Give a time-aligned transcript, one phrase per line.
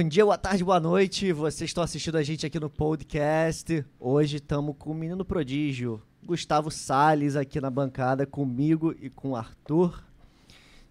[0.00, 1.32] Bom dia, boa tarde, boa noite.
[1.32, 3.84] Vocês estão assistindo a gente aqui no podcast.
[3.98, 9.34] Hoje estamos com o menino prodígio, Gustavo Sales aqui na bancada comigo e com o
[9.34, 10.04] Arthur.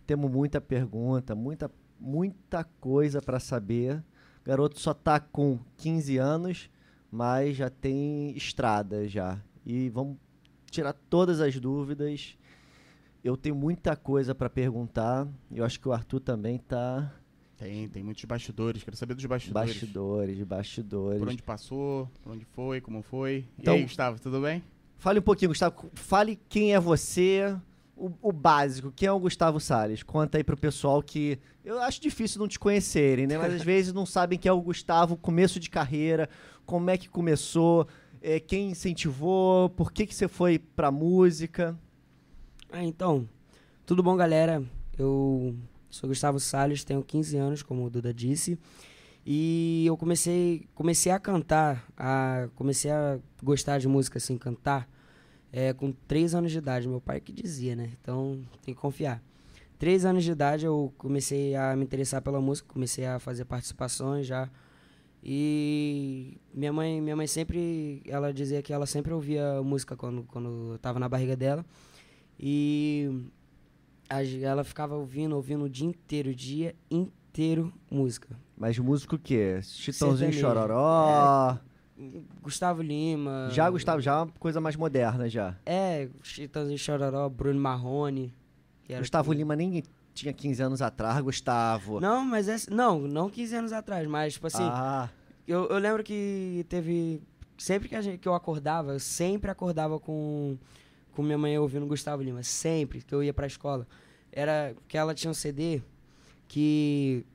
[0.05, 4.03] Temos muita pergunta, muita muita coisa para saber.
[4.41, 6.69] O garoto só tá com 15 anos,
[7.09, 9.41] mas já tem estrada já.
[9.65, 10.17] E vamos
[10.69, 12.37] tirar todas as dúvidas.
[13.23, 15.25] Eu tenho muita coisa para perguntar.
[15.49, 17.09] Eu acho que o Arthur também tá
[17.57, 18.83] tem, tem muitos bastidores.
[18.83, 19.71] Quero saber dos bastidores.
[19.71, 21.19] Bastidores, bastidores.
[21.19, 23.45] Por onde passou, por onde foi, como foi.
[23.57, 24.63] Então, e aí, Gustavo, tudo bem?
[24.97, 25.89] Fale um pouquinho, Gustavo.
[25.93, 27.55] Fale quem é você,
[27.95, 28.91] o, o, básico.
[28.95, 30.03] Quem é o Gustavo Salles?
[30.03, 33.37] Conta aí pro pessoal que eu acho difícil não te conhecerem, né?
[33.37, 36.29] Mas às vezes não sabem quem é o Gustavo, começo de carreira,
[36.63, 37.87] como é que começou,
[38.21, 41.77] é, quem incentivou, por que, que você foi pra música.
[42.71, 43.27] Ah, então,
[43.83, 44.63] tudo bom, galera?
[44.97, 45.55] Eu
[45.89, 48.57] Sou Gustavo Salles, tenho 15 anos, como o Duda disse.
[49.25, 54.89] E eu comecei, comecei a cantar, a, comecei a gostar de música, assim, cantar,
[55.51, 56.87] é, com 3 anos de idade.
[56.87, 57.91] Meu pai que dizia, né?
[58.01, 59.21] Então tem que confiar.
[59.79, 64.25] 3 anos de idade eu comecei a me interessar pela música, comecei a fazer participações
[64.25, 64.49] já.
[65.23, 70.73] E minha mãe, minha mãe sempre, ela dizia que ela sempre ouvia música quando, quando
[70.73, 71.65] eu tava na barriga dela.
[72.39, 73.09] E
[74.41, 78.29] ela ficava ouvindo, ouvindo o dia inteiro, o dia inteiro música.
[78.57, 79.59] Mas músico o quê?
[79.61, 81.57] Chitãozinho Chororó?
[81.97, 83.49] É, Gustavo Lima.
[83.51, 85.55] Já, Gustavo, já é uma coisa mais moderna já.
[85.65, 88.33] É, Chitãozinho Chororó, Bruno Marrone.
[88.99, 89.37] Gustavo que...
[89.37, 89.83] Lima nem
[90.13, 91.99] tinha 15 anos atrás, Gustavo.
[91.99, 95.09] Não, mas não, não 15 anos atrás, mas tipo assim, ah.
[95.47, 97.21] eu, eu lembro que teve
[97.57, 100.57] sempre que, a gente, que eu acordava, eu sempre acordava com
[101.17, 103.87] com minha mãe ouvindo Gustavo Lima, sempre que eu ia pra escola.
[104.31, 105.81] Era que ela tinha um CD
[106.47, 107.25] que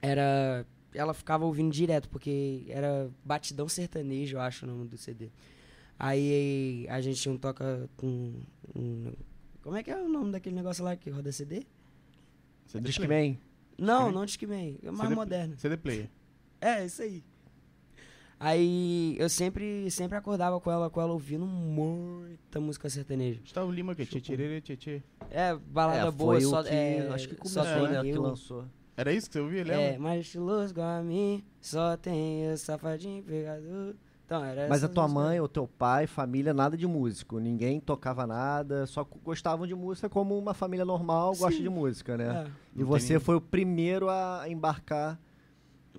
[0.00, 0.66] era.
[0.94, 5.30] Ela ficava ouvindo direto, porque era Batidão Sertanejo, eu acho o nome do CD.
[5.98, 8.34] Aí a gente tinha um toca com.
[8.74, 9.12] Um,
[9.62, 11.66] como é que é o nome daquele negócio lá que roda CD?
[12.66, 13.38] CD Discman?
[13.76, 14.78] Não, não Discman.
[14.82, 15.58] É mais CD, moderno.
[15.58, 16.08] CD Player.
[16.60, 17.22] É, isso aí.
[18.40, 23.40] Aí eu sempre, sempre acordava com ela, com ela ouvindo muita música sertaneja.
[23.40, 24.20] Gustavo Lima, que é tchê
[24.76, 26.62] tchê É, balada é, boa, só.
[26.62, 28.02] Que, é, acho que começou, é, né?
[28.02, 28.64] Que lançou.
[28.96, 29.80] Era isso que você ouvia, lembra?
[29.80, 33.94] É, mais estiloso igual a mim, só tem eu, safadinho, pegador.
[34.24, 37.38] Então, era Mas a tua mãe, o teu pai, família, nada de músico.
[37.38, 41.40] Ninguém tocava nada, só gostavam de música como uma família normal Sim.
[41.40, 42.46] gosta de música, né?
[42.46, 42.80] É.
[42.80, 45.18] E você foi o primeiro a embarcar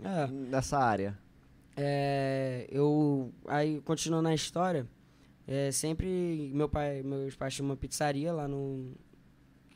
[0.04, 0.28] é.
[0.28, 1.18] nessa área.
[1.82, 4.86] É, eu aí continuando na história,
[5.48, 8.92] é, sempre meu pai, meus pais tinham uma pizzaria lá no,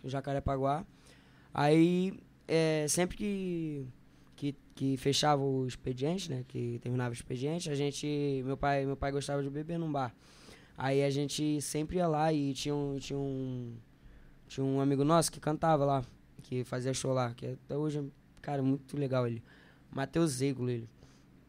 [0.03, 0.85] Jacarepaguá.
[1.53, 3.87] Aí é, sempre que,
[4.35, 8.97] que que fechava o expediente, né, que terminava o expediente, a gente, meu pai, meu
[8.97, 10.13] pai gostava de beber num bar.
[10.77, 13.75] Aí a gente sempre ia lá e tinha um, tinha um
[14.47, 16.03] tinha um amigo nosso que cantava lá,
[16.41, 18.03] que fazia show lá, que até hoje,
[18.41, 19.41] cara, muito legal ele.
[19.89, 20.89] Matheus Zeglo, ele.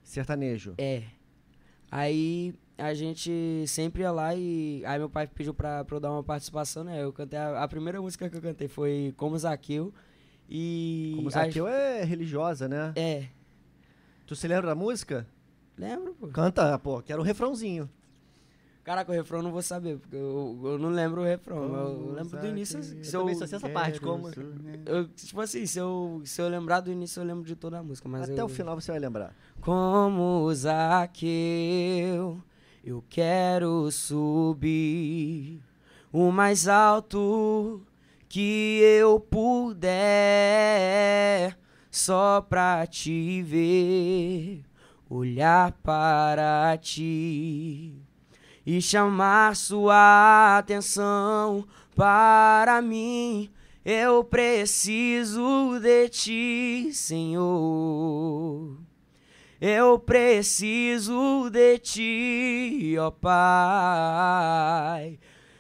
[0.05, 0.75] Sertanejo.
[0.79, 1.03] É.
[1.91, 4.85] Aí a gente sempre ia lá e.
[4.85, 7.03] Aí meu pai pediu pra, pra eu dar uma participação, né?
[7.03, 7.39] Eu cantei.
[7.39, 9.93] A, a primeira música que eu cantei foi Como Zaqueu.
[10.49, 11.15] E.
[11.17, 12.93] Como Zaqueu é religiosa, né?
[12.95, 13.27] É.
[14.27, 15.27] Tu se lembra da música?
[15.77, 16.29] Lembro, pô.
[16.29, 17.89] Canta, pô, quero o refrãozinho.
[18.85, 21.57] Caraca, o refrão eu não vou saber, porque eu, eu não lembro o refrão.
[21.57, 22.83] Como eu lembro do início.
[22.83, 24.29] Se eu, também só sei essa parte, como.
[24.85, 27.83] Eu, tipo assim, se eu, se eu lembrar do início, eu lembro de toda a
[27.83, 28.07] música.
[28.11, 29.35] Mas Até eu, o final você vai lembrar.
[29.63, 32.43] Como Zaqueu,
[32.85, 35.63] eu quero subir
[36.13, 37.81] o mais alto
[38.29, 39.89] que eu puder,
[41.91, 44.63] só pra te ver,
[45.09, 48.04] olhar para ti
[48.67, 53.51] e chamar sua atenção para mim.
[53.85, 58.79] Eu preciso de ti, Senhor.
[59.61, 64.39] Eu preciso de ti, ó Pai.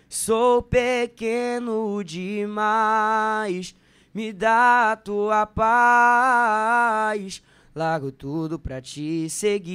[0.08, 3.74] Sou pequeno demais,
[4.14, 7.42] me dá a tua paz.
[7.74, 9.74] Largo tudo pra te seguir.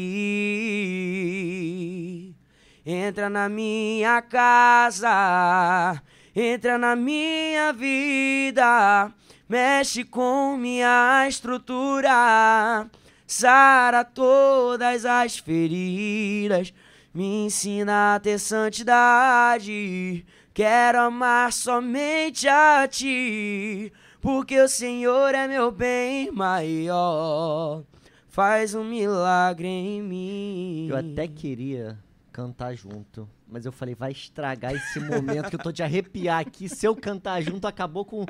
[2.91, 6.01] Entra na minha casa,
[6.35, 9.13] entra na minha vida,
[9.47, 12.89] mexe com minha estrutura,
[13.27, 16.73] sara todas as feridas,
[17.13, 20.25] me ensina a ter santidade.
[20.51, 27.83] Quero amar somente a ti, porque o Senhor é meu bem maior.
[28.29, 30.87] faz um milagre em mim.
[30.89, 31.95] Eu até queria
[32.39, 36.69] cantar junto, mas eu falei, vai estragar esse momento que eu tô de arrepiar aqui.
[36.69, 38.25] Se eu cantar junto, acabou com,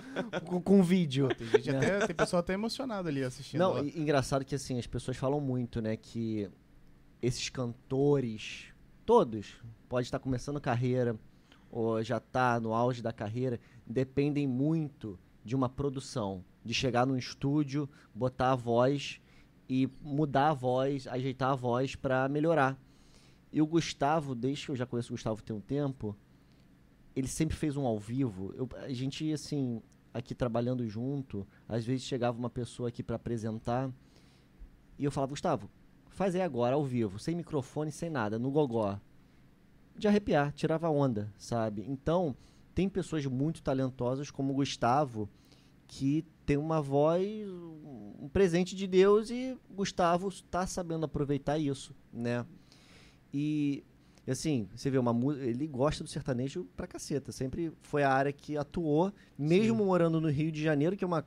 [0.46, 1.28] com, com o vídeo.
[1.36, 3.60] Tem, gente até, tem pessoal até emocionado ali assistindo.
[3.60, 6.50] Não, e- engraçado que assim, as pessoas falam muito, né, que
[7.22, 8.66] esses cantores,
[9.06, 11.16] todos, pode estar começando carreira
[11.70, 17.16] ou já tá no auge da carreira, dependem muito de uma produção, de chegar num
[17.16, 19.22] estúdio, botar a voz
[19.70, 22.76] e mudar a voz, ajeitar a voz pra melhorar.
[23.52, 26.16] E o Gustavo, desde que eu já conheço o Gustavo tem um tempo,
[27.16, 28.54] ele sempre fez um ao vivo.
[28.56, 29.82] Eu- a gente, assim,
[30.14, 33.92] aqui trabalhando junto, às vezes chegava uma pessoa aqui pra apresentar
[34.98, 35.70] e eu falava, Gustavo,
[36.10, 39.00] faz aí agora, ao vivo, sem microfone, sem nada, no gogó.
[39.96, 41.84] De arrepiar, tirava onda, sabe?
[41.88, 42.36] Então,
[42.76, 45.30] tem pessoas muito talentosas como o Gustavo,
[45.88, 52.46] que tem uma voz, um presente de Deus e Gustavo está sabendo aproveitar isso, né?
[53.34, 53.84] E
[54.28, 58.58] assim, você vê uma ele gosta do sertanejo pra caceta, sempre foi a área que
[58.58, 61.26] atuou, mesmo morando no Rio de Janeiro, que é uma,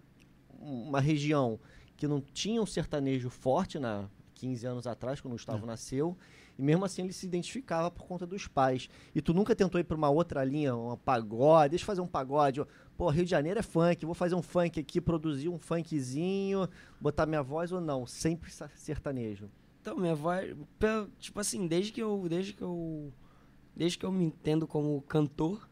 [0.60, 1.58] uma região
[1.96, 6.16] que não tinha um sertanejo forte na 15 anos atrás, quando o Gustavo nasceu,
[6.58, 8.88] e mesmo assim ele se identificava por conta dos pais.
[9.14, 12.08] E tu nunca tentou ir pra uma outra linha, um pagode, deixa eu fazer um
[12.08, 12.60] pagode,
[12.96, 16.68] pô, Rio de Janeiro é funk, vou fazer um funk aqui, produzir um funkzinho,
[17.00, 19.48] botar minha voz ou não, sempre sertanejo.
[19.82, 20.54] Então, minha voz,
[21.18, 23.12] tipo assim, desde que eu, desde que eu,
[23.74, 25.68] desde que eu me entendo como cantor,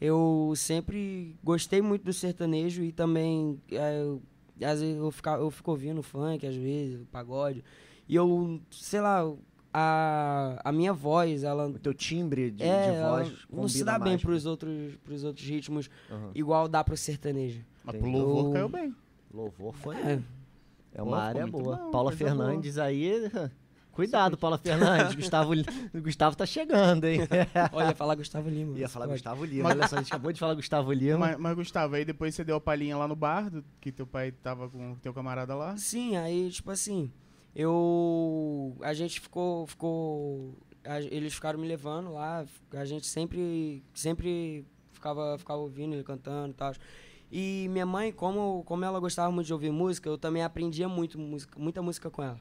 [0.00, 4.22] eu sempre gostei muito do sertanejo e também, é, eu-
[4.64, 7.62] às vezes eu, fica, eu fico ouvindo funk, às vezes, pagode,
[8.08, 9.20] e eu, sei lá,
[9.70, 13.98] a, a minha voz, ela, O teu timbre de, é, de voz não se dá
[13.98, 16.30] bem mais com- pros outros, pros outros ritmos, Aham.
[16.34, 17.62] igual dá pro sertanejo.
[17.84, 18.24] Mas pro Entendi.
[18.24, 18.94] louvor caiu bem.
[19.32, 19.96] Louvor foi.
[19.96, 20.18] É,
[20.94, 21.76] É uma área boa.
[21.76, 23.30] bom, Paula Fernandes aí.
[23.92, 25.14] Cuidado, Paula Fernandes.
[25.14, 25.52] Gustavo,
[26.02, 27.20] Gustavo tá chegando, hein?
[27.72, 28.78] olha, falar Gustavo Lima.
[28.78, 29.16] Ia falar pode.
[29.18, 29.64] Gustavo Lima.
[29.64, 31.18] Mas- Olha só, a gente acabou de falar Gustavo Lima.
[31.18, 34.06] Mas, mas, Gustavo, aí depois você deu a palhinha lá no bar, do- que teu
[34.06, 35.76] pai tava com o teu camarada lá.
[35.76, 37.12] Sim, aí, tipo assim,
[37.54, 38.76] eu.
[38.82, 39.66] A gente ficou.
[39.66, 40.54] ficou
[40.84, 43.82] a- eles ficaram me levando lá, a gente sempre.
[43.94, 46.72] sempre ficava, ficava ouvindo ele cantando e tal.
[47.34, 51.18] E minha mãe, como, como ela gostava muito de ouvir música, eu também aprendia muito
[51.18, 52.38] música, muita música com ela.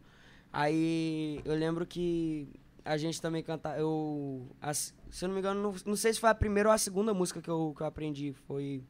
[0.51, 2.49] Aí eu lembro que
[2.83, 3.77] a gente também cantava.
[3.77, 4.45] Eu.
[4.61, 6.77] as- se eu não me engano, não, não sei se foi a primeira ou a
[6.77, 8.33] segunda música que eu, que eu aprendi.
[8.45, 8.83] Foi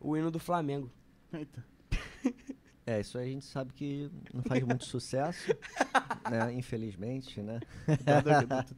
[0.00, 0.88] o hino do Flamengo.
[1.32, 1.64] Eita.
[2.84, 5.54] É, isso aí a gente sabe que não faz muito sucesso,
[6.28, 6.52] né?
[6.52, 7.60] Infelizmente, né?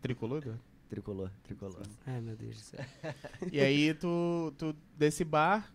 [0.03, 0.59] Tricolor?
[0.91, 1.83] Tricolor, tricolor.
[2.07, 2.85] Ai, meu Deus do céu.
[3.51, 5.73] E aí tu, tu desse bar,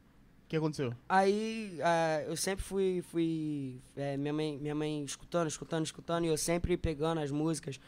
[0.50, 0.94] que aconteceu?
[1.08, 6.28] Aí ah, eu sempre fui, fui é, minha, mãe, minha mãe escutando, escutando, escutando, e
[6.28, 7.80] eu sempre pegando as músicas.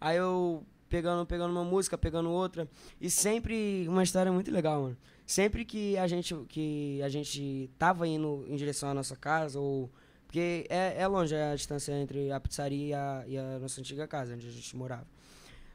[0.00, 2.66] Aí eu pegando, pegando uma música, pegando outra.
[2.98, 4.96] E sempre uma história muito legal, mano.
[5.26, 9.90] Sempre que a gente, que a gente tava indo em direção à nossa casa, ou.
[10.26, 14.08] Porque é, é longe a distância entre a pizzaria e a, e a nossa antiga
[14.08, 15.06] casa, onde a gente morava.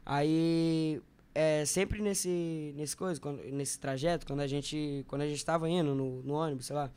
[0.04, 1.00] Aí
[1.34, 5.68] é, sempre nesse nesse coisa, quando- nesse trajeto, quando a gente quando a gente estava
[5.68, 6.90] indo no, no ônibus, sei lá,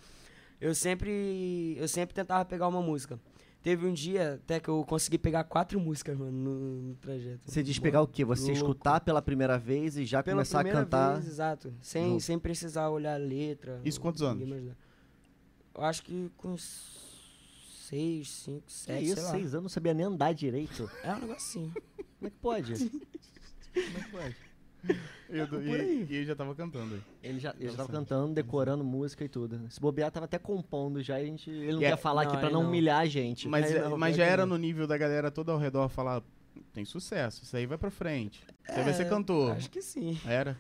[0.60, 3.20] eu sempre eu sempre tentava pegar uma música.
[3.64, 7.50] Teve um dia até que eu consegui pegar quatro músicas, mano, no, no trajeto.
[7.50, 8.24] Você diz pegar o quê?
[8.24, 8.58] Você Louco.
[8.58, 11.14] escutar pela primeira vez e já Pela começar a cantar.
[11.16, 13.82] vez, exato, sem sem precisar olhar a letra.
[13.84, 14.48] Isso quantos anos?
[15.74, 17.04] Eu acho que com uns
[17.90, 19.32] seis, cinco, Que sete, isso, sei lá.
[19.32, 20.88] seis anos, não sabia nem andar direito.
[21.04, 21.74] É um negocinho.
[21.74, 22.74] Como é que pode?
[23.76, 24.36] Como é que pode?
[25.30, 26.06] Eu, do- aí.
[26.10, 27.04] e, e ele já tava cantando.
[27.24, 29.60] Ele já, ele já tava cantando, decorando música e tudo.
[29.70, 31.20] Se bobear, tava até compondo já.
[31.20, 32.70] e A gente, ele não E é- quer falar não, aqui pra não, não.
[32.70, 33.48] humilhar a gente.
[33.48, 34.56] Mas, é- não, mas já era não.
[34.56, 36.22] no nível da galera toda ao redor falar,
[36.72, 38.44] tem sucesso, isso aí vai pra frente.
[38.68, 39.52] Você vai ser É, cantor.
[39.54, 40.18] Acho que sim.
[40.26, 40.56] Era?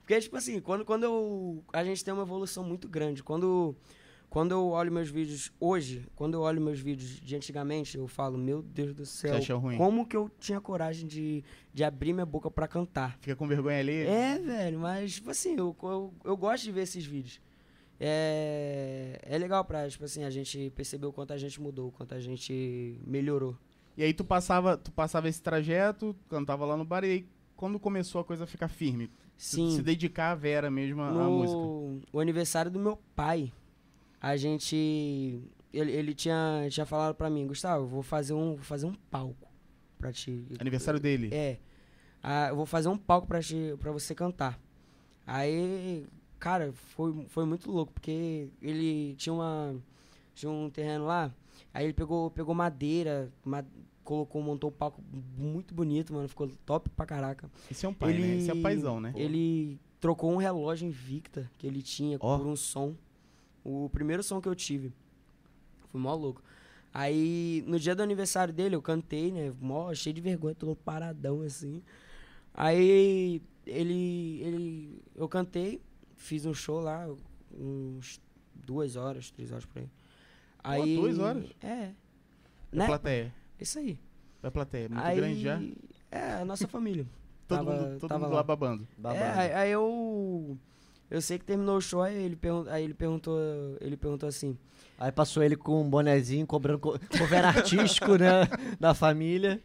[0.00, 1.64] Porque, tipo assim, quando, quando eu.
[1.72, 3.22] A gente tem uma evolução muito grande.
[3.22, 3.74] Quando,
[4.34, 8.36] quando eu olho meus vídeos hoje, quando eu olho meus vídeos de antigamente, eu falo,
[8.36, 9.38] meu Deus do céu,
[9.76, 13.16] como que eu tinha coragem de, de abrir minha boca pra cantar?
[13.20, 13.92] Fica com vergonha ali?
[13.92, 17.40] É, velho, mas, tipo assim, eu, eu, eu gosto de ver esses vídeos.
[18.00, 21.92] É, é legal pra, tipo assim, a gente perceber o quanto a gente mudou, o
[21.92, 23.56] quanto a gente melhorou.
[23.96, 27.78] E aí tu passava, tu passava esse trajeto, cantava lá no bar, e aí quando
[27.78, 29.12] começou a coisa a ficar firme?
[29.36, 29.70] Sim.
[29.70, 31.56] Se dedicar a Vera mesmo à música.
[32.12, 33.52] o aniversário do meu pai,
[34.28, 35.42] a gente.
[35.72, 38.94] Ele, ele tinha, tinha falado pra mim, Gustavo, eu vou fazer um, vou fazer um
[38.94, 39.48] palco
[39.98, 40.46] pra ti.
[40.58, 41.30] Aniversário dele.
[41.32, 41.58] É.
[42.22, 44.58] Ah, eu vou fazer um palco pra, te, pra você cantar.
[45.26, 46.06] Aí,
[46.38, 49.76] cara, foi, foi muito louco, porque ele tinha uma.
[50.34, 51.32] Tinha um terreno lá
[51.72, 53.64] Aí ele pegou, pegou madeira, ma-
[54.02, 55.02] colocou, montou um palco
[55.36, 56.28] muito bonito, mano.
[56.28, 57.50] Ficou top pra caraca.
[57.70, 58.36] Esse é um pai, né?
[58.36, 59.12] Esse é paizão, né?
[59.16, 62.38] Ele trocou um relógio Invicta que ele tinha Ó.
[62.38, 62.94] por um som.
[63.64, 64.92] O primeiro som que eu tive.
[65.90, 66.42] Foi mó louco.
[66.92, 69.52] Aí, no dia do aniversário dele, eu cantei, né?
[69.60, 71.82] Mó cheio de vergonha, todo paradão assim.
[72.52, 75.02] Aí, ele, ele.
[75.16, 75.80] Eu cantei,
[76.16, 77.08] fiz um show lá,
[77.52, 78.20] uns
[78.54, 79.88] duas horas, três horas por aí.
[80.62, 80.96] Aí.
[80.96, 81.46] duas horas?
[81.62, 81.90] É.
[82.72, 82.86] Da Né?
[82.86, 83.34] plateia.
[83.58, 83.98] Isso aí.
[84.42, 84.88] Da plateia.
[84.88, 85.60] Muito aí, grande já.
[86.10, 87.06] É, a nossa família.
[87.48, 88.36] Todo tava- mundo, todo tava mundo lá.
[88.38, 88.88] lá babando.
[88.96, 89.20] Babado.
[89.24, 90.56] É, aí, aí eu.
[91.10, 93.38] Eu sei que terminou o show, aí ele, pergun aí ele perguntou.
[93.80, 94.56] Ele perguntou assim.
[94.98, 98.42] Aí passou ele com um bonezinho, cobrando co- cover artístico, né?
[98.80, 99.60] Da família.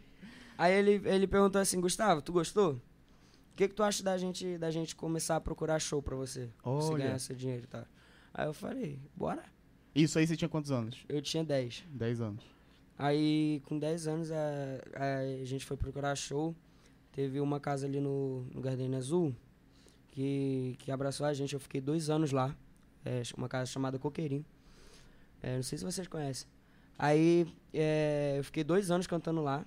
[0.57, 2.73] Aí ele, ele perguntou assim, Gustavo, tu gostou?
[2.73, 6.49] O que, que tu acha da gente, da gente começar a procurar show pra você?
[6.61, 7.05] Pra você Olha.
[7.05, 7.85] ganhar seu dinheiro e tal.
[8.33, 9.43] Aí eu falei, bora.
[9.95, 11.03] Isso aí você tinha quantos anos?
[11.09, 11.85] Eu tinha 10.
[11.89, 12.43] 10 anos.
[12.97, 14.37] Aí, com 10 anos, a,
[15.41, 16.53] a gente foi procurar show.
[17.13, 19.33] Teve uma casa ali no, no Gardenia Azul
[20.11, 21.53] que, que abraçou a gente.
[21.53, 22.55] Eu fiquei dois anos lá.
[23.05, 24.45] É, uma casa chamada Coqueirinho.
[25.41, 26.47] É, não sei se vocês conhecem.
[26.97, 29.65] Aí, é, eu fiquei dois anos cantando lá.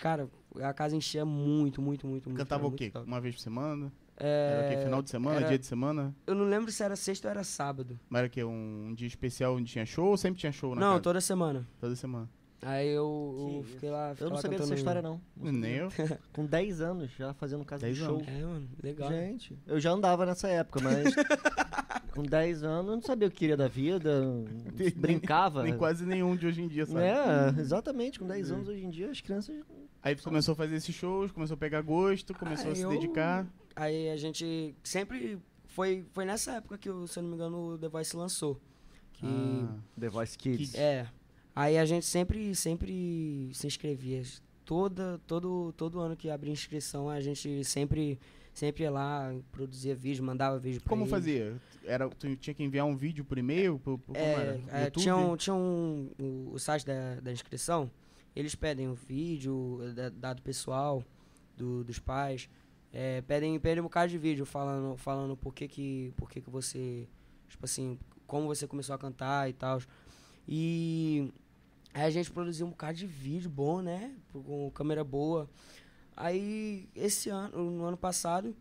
[0.00, 0.28] Cara,
[0.62, 2.38] a casa enchia muito, muito, muito, muito.
[2.38, 2.90] Cantava era o muito quê?
[2.90, 3.06] top.
[3.06, 3.92] Uma vez por semana?
[4.16, 4.84] É, Era o quê?
[4.84, 5.36] Final de semana?
[5.38, 6.14] era- Dia de semana?
[6.26, 7.98] Eu não lembro se era sexta ou era sábado.
[8.08, 8.44] Mas era o quê?
[8.44, 11.02] Um dia especial onde tinha show ou sempre tinha show na não, casa?
[11.02, 11.66] toda semana.
[11.80, 12.28] Toda semana.
[12.64, 14.10] Aí eu, eu Que fiquei lá.
[14.10, 15.20] Fiquei Eu não lá sabia dessa história, não.
[15.36, 15.88] Nem eu.
[16.32, 18.16] Com 10 anos, já fazendo casa de 10 show.
[18.16, 18.28] anos.
[18.28, 19.10] É, mano, legal.
[19.10, 21.12] Gente, eu já andava nessa época, mas
[22.14, 24.22] com 10 anos eu não sabia o que queria da vida,
[24.76, 25.64] Nem- brincava.
[25.64, 27.00] Nem quase nenhum de hoje em dia, sabe?
[27.04, 29.56] É, exatamente, com 10 anos hoje em dia as crianças.
[30.00, 32.82] Aí você começou a fazer esses shows, começou a pegar gosto, começou a Aí se
[32.82, 33.46] eu- dedicar.
[33.74, 35.38] Aí a gente sempre.
[35.66, 38.60] Foi, foi nessa época que, o- se eu não me engano, o The Voice lançou.
[39.14, 39.26] Que.
[39.26, 40.74] Ah, The Voice Kids.
[40.74, 41.06] É.
[41.54, 44.22] Aí a gente sempre, sempre se inscrevia.
[44.64, 48.18] Toda, todo, todo ano que abria inscrição, a gente sempre,
[48.54, 51.10] sempre ia lá, produzia vídeo, mandava vídeo pra Como eles.
[51.10, 51.60] fazia?
[51.84, 53.78] Era, tu tinha que enviar um vídeo por e-mail?
[53.78, 54.60] Por, por, como É, era?
[54.86, 57.90] é, tinha um, tinha um, o, o site da, da inscrição,
[58.34, 61.02] eles pedem o vídeo, eh, da- dado pessoal
[61.56, 62.48] do- dos pais,
[62.92, 66.48] é, pedem, pedem um bocado de vídeo falando, falando por que que, por que que
[66.48, 67.06] você,
[67.48, 69.80] tipo assim, como você começou a cantar e tal.
[70.48, 71.30] E
[71.94, 75.48] aí a gente produziu um bocado de vídeo bom, né, com câmera boa.
[76.16, 78.54] Aí, esse ano, no ano passado,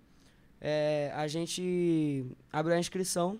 [0.60, 3.40] é, a gente abriu a inscrição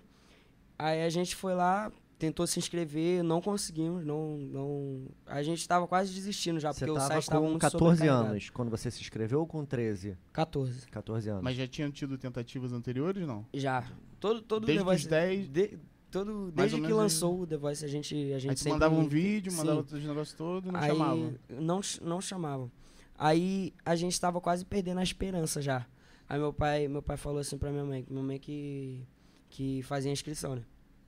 [0.78, 5.06] Aí a gente foi lá, tentou se inscrever, não conseguimos, não, não...
[5.24, 7.78] A gente tava quase desistindo já, Você porque o tava site tava com muito 14
[7.78, 8.30] sobrecarregado.
[8.30, 10.18] anos quando você se inscreveu ou com 13?
[10.32, 11.42] 14, 14 anos.
[11.44, 13.46] Mas já tinham tido tentativas anteriores, não?
[13.54, 13.84] já.
[14.18, 15.78] Todo, todo Desde os 10, de-
[16.12, 18.72] todo, desde que lançou o The Voice, a gente, a gente aí sempre...
[18.72, 19.58] mandava um vídeo, Sim.
[19.58, 21.34] mandava os negócios todos e não Aí, chamava.
[21.48, 22.70] Não, não chamavam.
[23.16, 25.86] Aí a gente tava quase perdendo a esperança já.
[26.28, 29.06] Aí meu pai, meu pai falou assim pra minha mãe, minha mãe que,
[29.48, 30.62] que fazia a inscrição, né?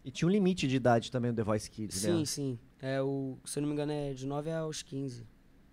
[0.05, 2.25] E tinha um limite de idade também do The Voice Kids, Sim, né?
[2.25, 2.59] sim.
[2.81, 5.27] É o, se eu não me engano, é de 9 aos 15.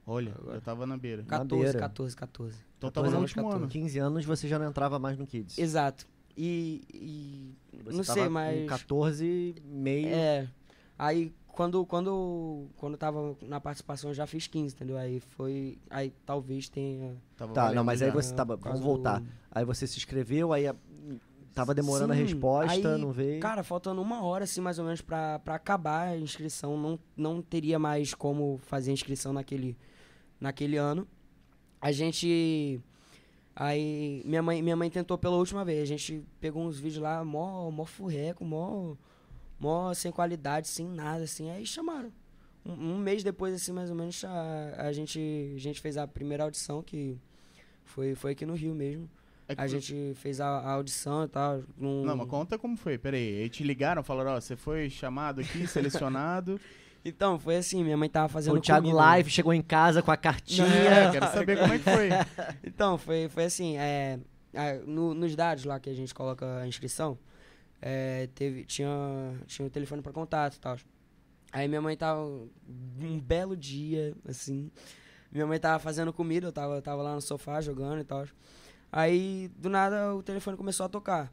[0.06, 0.58] Olha, Agora.
[0.58, 1.22] eu tava na beira.
[1.24, 1.80] Na 14, beira.
[1.80, 2.58] 14, 14.
[2.78, 3.64] Então 14 tava no anos, último 14.
[3.64, 3.72] ano.
[3.72, 5.58] 15 anos você já não entrava mais no Kids.
[5.58, 6.08] Exato.
[6.38, 10.08] E, e Você não tava sei, Com mas 14, meio.
[10.08, 10.48] é,
[10.98, 14.98] aí quando quando quando eu tava na participação eu já fiz 15, entendeu?
[14.98, 18.56] Aí foi, aí talvez tenha Tava Tá, não, mas aí você tava.
[18.56, 19.20] Vamos causa voltar.
[19.20, 20.76] do- Aí você se inscreveu, aí a-
[21.54, 23.42] tava demorando a Sim, resposta, aí, não veio.
[23.42, 27.42] Cara, faltando uma hora, assim, mais ou menos, pra, pra acabar a inscrição, não, não
[27.42, 29.76] teria mais como fazer a inscrição naquele,
[30.40, 31.06] naquele ano.
[31.82, 32.80] A gente.
[33.55, 35.81] Aí, minha mãe, minha mãe tentou pela última vez.
[35.84, 38.96] A gente pegou uns vídeos lá, mó, mó furreco, mó,
[39.60, 41.50] mó sem qualidade, sem nada, assim.
[41.51, 42.12] Aí chamaram.
[42.65, 46.08] Um, um mês depois, assim, mais ou menos, a, a, gente, a gente fez a
[46.08, 47.17] primeira audição, que
[47.84, 49.10] foi, foi aqui no Rio mesmo.
[49.50, 51.62] É A gente fez a, a audição e tal.
[51.77, 52.98] num- Não, mas conta como foi.
[52.98, 56.60] Pera aí, aí te ligaram, falaram, ó, você foi chamado aqui, selecionado.
[57.03, 58.98] Então, foi assim, minha mãe tava fazendo o Thiago comida.
[59.03, 60.67] Live chegou em casa com a cartinha.
[60.67, 62.10] é, quero saber como é que foi.
[62.63, 64.20] Então, foi, foi assim, é,
[64.86, 67.17] no- nos dados lá que a gente coloca a inscrição,
[67.81, 68.89] é, teve, tinha,
[69.48, 70.77] tinha o telefone para contato e tal.
[71.51, 74.70] Aí minha mãe tava, um belo dia, assim,
[75.31, 78.25] minha mãe tava fazendo comida, eu tava, tava lá no sofá jogando e tal.
[78.91, 81.31] Aí, do nada, o telefone começou a tocar.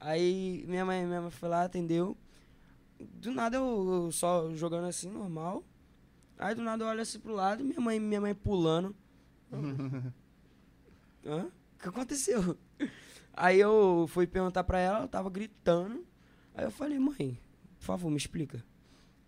[0.00, 2.16] Aí minha mãe, minha mãe foi lá, atendeu.
[2.98, 5.64] Do nada eu, eu só jogando assim, normal.
[6.38, 8.94] Aí do nada eu olho assim pro lado, minha mãe, minha mãe pulando.
[11.24, 11.44] Hã?
[11.46, 12.56] O que aconteceu?
[13.32, 16.04] Aí eu fui perguntar pra ela, ela tava gritando.
[16.54, 17.38] Aí eu falei, mãe,
[17.78, 18.64] por favor, me explica.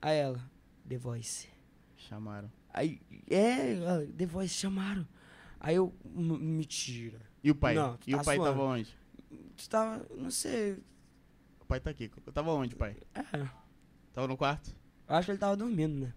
[0.01, 0.41] Aí ela,
[0.89, 1.49] The Voice.
[1.97, 2.51] Chamaram.
[2.73, 3.75] Aí, é,
[4.17, 5.07] The Voice chamaram.
[5.59, 7.21] Aí eu, "M- mentira.
[7.43, 7.75] E o pai?
[7.75, 8.51] Não, e tá o pai suando.
[8.53, 8.97] tava onde?
[9.57, 10.79] Tu tava, não sei,
[11.67, 12.09] O pai tá aqui.
[12.33, 12.97] Tava onde, pai?
[13.13, 13.45] é,
[14.15, 14.71] Tava no quarto?
[15.09, 16.13] eu acho que ele tava dormindo, né?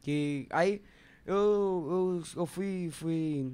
[0.00, 0.82] Que, aí,
[1.26, 3.52] eu, eu, eu fui, fui,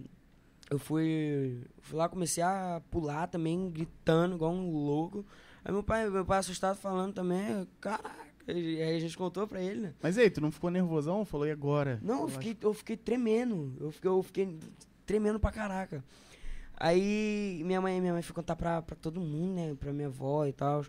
[0.70, 5.26] eu fui, fui lá, comecei a pular também, gritando igual um louco.
[5.64, 8.14] Aí meu pai, meu pai assustado falando também, caraca,
[8.46, 9.94] aí a gente contou pra ele, né?
[10.00, 11.24] Mas aí, tu não ficou nervosão?
[11.24, 11.98] Falou, e agora?
[12.02, 13.76] Não, eu fiquei, eu fiquei tremendo.
[13.80, 14.58] Eu fiquei, eu fiquei
[15.04, 16.04] tremendo pra caraca.
[16.76, 19.74] Aí minha mãe, minha mãe foi contar pra, pra todo mundo, né?
[19.78, 20.84] Pra minha avó e tal.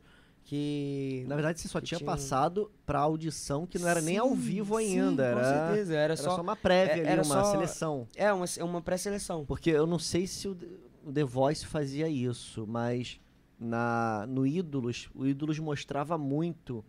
[0.45, 1.23] Que.
[1.27, 4.35] Na verdade, você só tinha tinha- passado pra audição que não era nem ao Sim,
[4.35, 5.23] vivo sim, ainda.
[5.33, 5.93] Com era, certeza.
[5.93, 6.35] Era, era só.
[6.35, 8.07] só, uma prévia é- ali, era uma só- seleção.
[8.15, 9.45] É, uma, uma pré-seleção.
[9.45, 10.57] Porque eu não sei se o,
[11.05, 13.19] o The Voice fazia isso, mas
[13.59, 16.83] na, no Ídolos, o Ídolos mostrava muito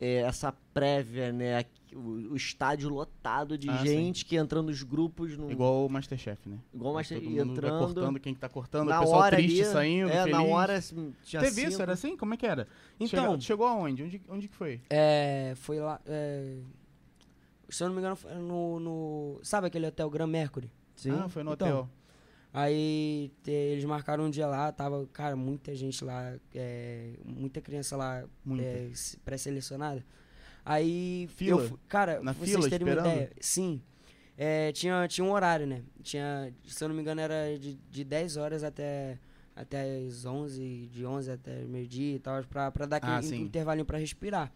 [0.00, 1.64] é, essa prévia, né?
[1.96, 5.36] O, o estádio lotado de Ah, gente que entrando nos grupos.
[5.36, 6.58] No, Igual o Masterchef, né?
[6.74, 6.92] igual
[7.46, 7.94] mundo vai entrando.
[7.94, 10.32] cortando quem que tá cortando, na o pessoal hora triste ali, saindo, é, feliz.
[10.32, 11.70] na hora assim, tinha Teve isso?
[11.70, 12.16] cinco- Era assim?
[12.16, 12.68] Como é que era?
[13.00, 14.02] Então, Chegou, chegou aonde?
[14.02, 14.80] Onde, onde que foi?
[14.90, 16.00] é, foi lá.
[16.06, 16.58] é,
[17.68, 19.40] se eu não me engano, foi no, no.
[19.42, 20.70] Sabe aquele hotel Grand Mercury?
[20.96, 21.12] Sim.
[21.12, 21.90] Ah, foi no Então, hotel.
[22.52, 27.94] Aí te- eles marcaram um dia lá, tava, cara, muita gente lá, é, muita criança
[27.96, 28.64] lá Muita.
[28.64, 30.04] é, se- pré-selecionada.
[30.64, 31.62] Aí Fila?
[31.62, 33.14] eu cara, Na vocês fila, terem uma esperando?
[33.14, 33.80] ideia, sim.
[34.36, 35.82] É, tinha, tinha um horário, né?
[36.02, 39.18] Tinha, se eu não me engano, era de, de 10 horas até,
[39.56, 43.42] até as 11, de 11 até meio-dia e tal, pra, pra dar aquele Ah, in-
[43.42, 44.52] intervalinho pra respirar.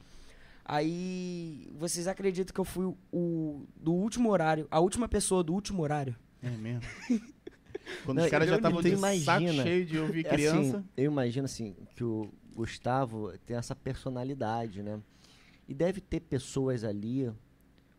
[0.64, 5.82] Aí, vocês acreditam que eu fui o, do último horário, a última pessoa do último
[5.82, 6.14] horário?
[6.40, 6.82] É mesmo.
[8.04, 9.62] Quando Não, os caras já eu- estavam de saco imagina.
[9.64, 10.76] cheio de ouvir É criança.
[10.78, 15.00] assim, eu imagino assim que o Gustavo tem essa personalidade, né?
[15.68, 17.32] E deve ter pessoas ali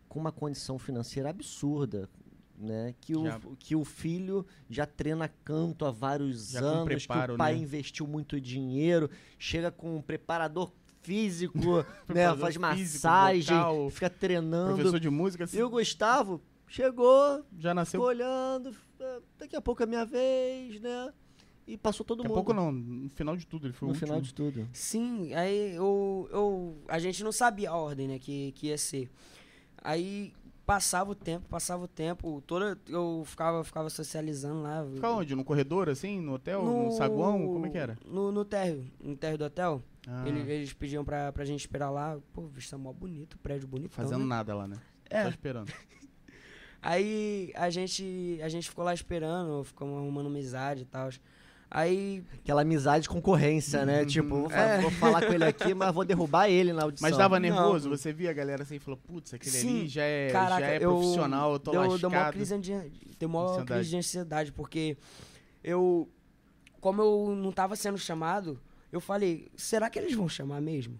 [0.10, 2.10] com uma condição financeira absurda,
[2.58, 2.94] né?
[3.02, 7.36] Que o, Já- que o filho já treina canto há vários Já anos, preparo, que
[7.36, 7.60] o pai né?
[7.62, 10.72] investiu muito dinheiro, chega com um preparador
[11.02, 11.58] físico,
[12.08, 12.36] né?
[12.36, 12.62] Faz físico,
[13.08, 14.76] massagem, vocal, fica treinando.
[14.76, 18.00] Professor de música, assim, E o Gustavo chegou, já nasceu.
[18.00, 21.12] ficou olhando, "Ah, daqui a pouco é minha vez, né?
[21.66, 22.36] E passou todo Daqui mundo.
[22.36, 24.08] pouco não, no final de tudo, ele foi no o último.
[24.08, 24.68] final de tudo.
[24.74, 29.10] Sim, aí eu, eu, a gente não sabia a ordem, né, que, que ia ser.
[29.82, 30.34] Aí
[30.66, 34.86] passava o tempo, passava o tempo, toda eu ficava, ficava socializando lá.
[34.94, 35.36] Ficava onde?
[35.36, 36.20] No corredor, assim?
[36.20, 36.64] No hotel?
[36.66, 37.46] No, saguão?
[37.48, 37.98] Como é que era?
[38.06, 39.82] No, no térreo, no térreo do hotel.
[40.08, 42.20] Ah, Ele- Eles, pediam pra, pra gente esperar lá.
[42.34, 43.92] Pô, vista mó bonito, prédio bonito.
[43.92, 44.78] fazendo nada lá, né?
[45.10, 45.24] É.
[45.24, 45.72] Só esperando.
[46.82, 51.10] Aí a gente, a gente ficou lá esperando, ficamos arrumando amizade e tal.
[51.76, 54.02] Aí, Aquela amizade de concorrência, né?
[54.02, 54.06] Uhum.
[54.06, 54.80] Tipo, vou, fa- É.
[54.82, 57.10] vou falar com ele aqui, mas vou derrubar ele na audição.
[57.10, 57.50] Mas dava Não.
[57.50, 57.90] nervoso?
[57.90, 60.68] Você via a galera assim e falou, putz, aquele Sim, ali já é, caraca, já
[60.68, 62.00] é eu- profissional, eu tô deu, lascado.
[62.00, 62.74] deu uma crise de,
[63.18, 63.66] deu uma Ansiedade.
[63.74, 64.96] crise de ansiedade, porque
[65.64, 66.08] eu,
[66.80, 68.60] como eu não tava sendo chamado,
[68.92, 71.00] eu falei, será que eles vão chamar mesmo?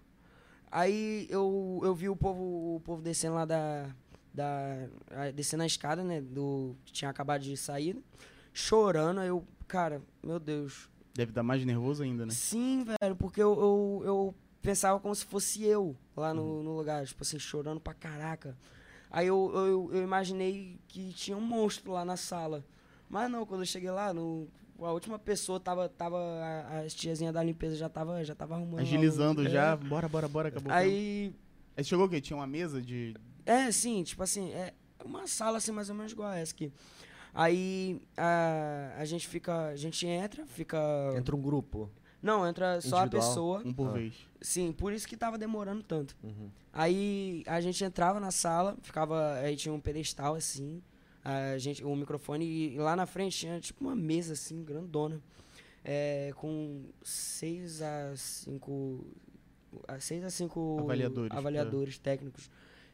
[0.72, 3.90] Aí eu, eu vi o povo, o povo descendo lá da,
[4.34, 4.88] da,
[5.36, 7.96] descendo a escada, né, do, que tinha acabado de sair,
[8.52, 12.32] chorando, aí eu, cara, meu Deus, Deve dar mais nervoso ainda, né?
[12.32, 16.36] Sim, velho, porque eu, eu, eu pensava como se fosse eu lá Uhum.
[16.36, 18.56] no, no lugar, tipo assim, chorando pra caraca.
[19.12, 22.64] Aí eu, eu, eu imaginei que tinha um monstro lá na sala.
[23.10, 24.48] Mas não, quando eu cheguei lá, no,
[24.80, 25.88] a última pessoa tava.
[25.90, 28.76] tava a, as tiazinha da limpeza já tava, já tava arrumando.
[28.78, 29.50] lá Agilizando é.
[29.50, 29.76] já.
[29.76, 30.72] Bora, bora, bora, acabou.
[30.72, 30.76] tempo.
[30.84, 31.32] Aí.
[31.78, 32.20] Aí chegou o quê?
[32.22, 33.16] Tinha uma mesa de...
[33.46, 36.72] É, sim, tipo assim, é uma sala assim mais ou menos igual a essa aqui.
[37.34, 39.68] Aí a, a gente fica.
[39.70, 40.78] A gente entra, fica.
[41.18, 41.90] Entra um grupo.
[42.22, 43.62] Não, entra só a pessoa.
[43.66, 43.92] Um por Ah.
[43.94, 44.14] vez.
[44.40, 46.16] Sim, por isso que tava demorando tanto.
[46.24, 46.50] Uhum.
[46.72, 49.34] Aí a gente entrava na sala, ficava.
[49.40, 50.82] Aí tinha um pedestal assim,
[51.24, 55.20] a gente, o microfone, e lá na frente tinha tipo uma mesa assim, grandona.
[55.84, 59.06] é, com seis a cinco.
[59.88, 62.50] a seis a cinco Avaliadores, avaliadores técnicos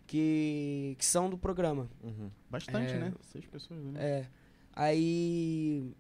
[0.09, 1.87] que, que são do programa.
[2.03, 2.31] Uhum.
[2.49, 2.97] Bastante, É.
[2.99, 3.13] né?
[3.21, 3.93] Seis pessoas, né?
[4.03, 4.25] É.
[4.73, 5.93] Aí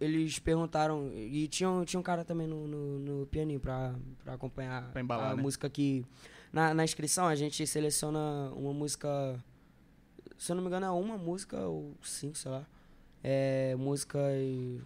[0.00, 1.10] eles perguntaram.
[1.12, 5.00] E tinha, um- tinha um cara também no, no, no pianinho pra, pra acompanhar Pra
[5.00, 5.42] embalar, a né?
[5.42, 6.04] música que.
[6.52, 9.08] Na, na inscrição a gente seleciona uma música.
[10.38, 12.64] Se eu não me engano, é uma música ou cinco, sei lá.
[13.24, 14.80] É música e.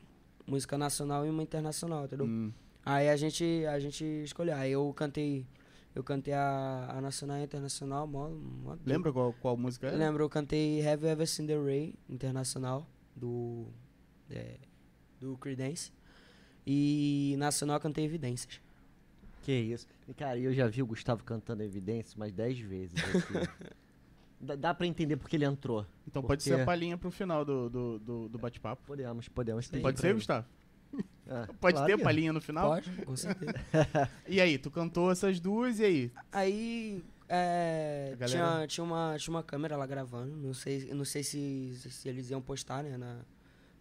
[0.47, 2.27] Música nacional e uma internacional, entendeu?
[2.27, 2.51] Hum.
[2.85, 4.57] Aí a gente, a gente escolheu.
[4.57, 5.47] Aí eu cantei.
[5.95, 9.97] Eu cantei a, a nacional e a internacional, mó, mó Lembra qual, qual música era?
[9.97, 13.67] eu lembro, eu cantei Have You Ever Seen the Ray, internacional, do,
[14.31, 14.57] é,
[15.21, 15.93] do Creedence.
[16.67, 18.61] E nacional eu cantei Evidências.
[19.43, 19.87] Que isso.
[20.09, 22.95] E, cara, eu já vi o Gustavo cantando Evidência umas 10 vezes.
[22.97, 23.49] aqui.
[24.41, 25.85] dá, dá pra entender porque ele entrou.
[26.07, 28.83] Então pode Porque- ser a palhinha pro final do, do, do, do bate-papo.
[28.87, 29.67] Podemos, podemos.
[29.69, 30.15] Pode ser, ele.
[30.15, 30.47] Gustavo?
[31.29, 32.69] Ah, Pode claro ter que- palhinha no final?
[32.71, 33.53] Pode, com certeza.
[34.29, 36.13] E aí, tu cantou essas duas e aí?
[36.33, 40.37] Aí é, galera- tinha, tinha, uma, tinha uma câmera lá gravando.
[40.37, 42.97] Não sei, não sei se, se eles iam postar, né?
[42.97, 43.19] Na,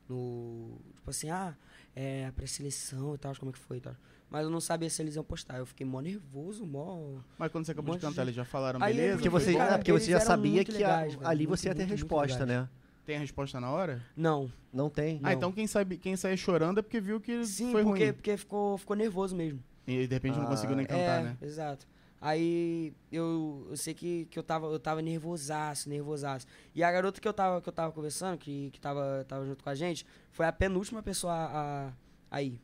[0.08, 0.78] no.
[0.96, 1.56] Tipo assim, ah,
[1.96, 3.96] é a pré-seleção e tal, como é que foi e tal.
[4.30, 5.58] Mas eu não sabia se eles iam postar.
[5.58, 7.18] Eu fiquei mó nervoso, mó.
[7.38, 9.16] Mas quando você acabou Um de cantar, de- eles já falaram, Aí, beleza?
[9.16, 9.62] Porque você, bom?
[9.62, 11.90] É, porque você já sabia que legais, a- velho, ali muito, você ia ter muito,
[11.90, 12.62] muito resposta, legais.
[12.62, 12.70] né?
[13.06, 14.06] Tem a resposta na hora?
[14.16, 14.52] Não.
[14.72, 15.20] Não tem?
[15.24, 18.14] Ah, então quem, sabe, quem saía chorando é porque viu que Sim, foi porque, ruim.
[18.14, 19.62] porque ficou, ficou nervoso mesmo.
[19.88, 21.38] E de repente não Ah, conseguiu nem cantar, é, né?
[21.42, 21.88] exato.
[22.24, 26.46] Aí eu, eu sei que, que eu tava, eu tava nervosaço, nervosaço.
[26.76, 29.64] E a garota que eu tava, que eu tava conversando, que, que tava, tava junto
[29.64, 31.94] com a gente, foi a penúltima pessoa a, a,
[32.30, 32.62] a ir.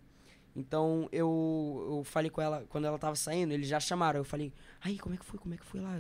[0.55, 4.19] Então eu, eu falei com ela, quando ela tava saindo, eles já chamaram.
[4.19, 5.39] Eu falei, aí, como é que foi?
[5.39, 5.99] Como é que foi lá?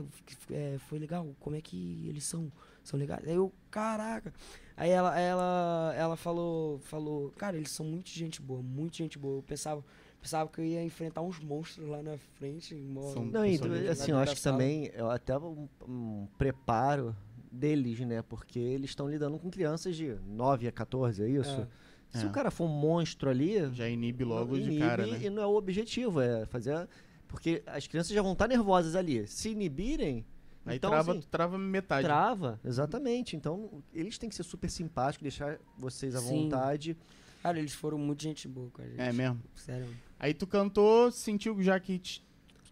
[0.51, 1.35] É, foi legal?
[1.39, 2.51] Como é que eles são?
[2.87, 3.27] São legais?
[3.27, 4.33] Aí eu, caraca.
[4.77, 9.39] Aí ela, ela, ela falou, falou, cara, eles são muito gente boa, muito gente boa.
[9.39, 9.83] Eu pensava,
[10.21, 12.69] pensava que eu ia enfrentar uns monstros lá na frente.
[13.11, 17.13] São- Não, e, Pessoas assim, eu acho que também é até um, um preparo
[17.51, 18.21] deles, né?
[18.21, 21.67] Porque eles estão lidando com crianças de 9 a 14, é isso?
[22.13, 22.17] É.
[22.19, 22.29] Se É.
[22.29, 25.19] o cara for um monstro ali, Já inibe logo de inibe cara, né?
[25.21, 26.87] E não é o objetivo, é fazer.
[27.27, 29.27] Porque as crianças já vão estar nervosas ali.
[29.27, 30.25] Se inibirem,
[30.67, 32.05] Aí então trava, assim, trava metade.
[32.05, 33.35] trava, exatamente.
[33.35, 36.43] Então, eles têm que ser super simpáticos, deixar vocês à Sim.
[36.43, 36.97] vontade.
[37.41, 38.99] Cara, eles foram muito gente boa com a gente.
[38.99, 39.39] É mesmo?
[39.55, 39.87] Sério.
[40.19, 42.01] Aí tu cantou, sentiu já que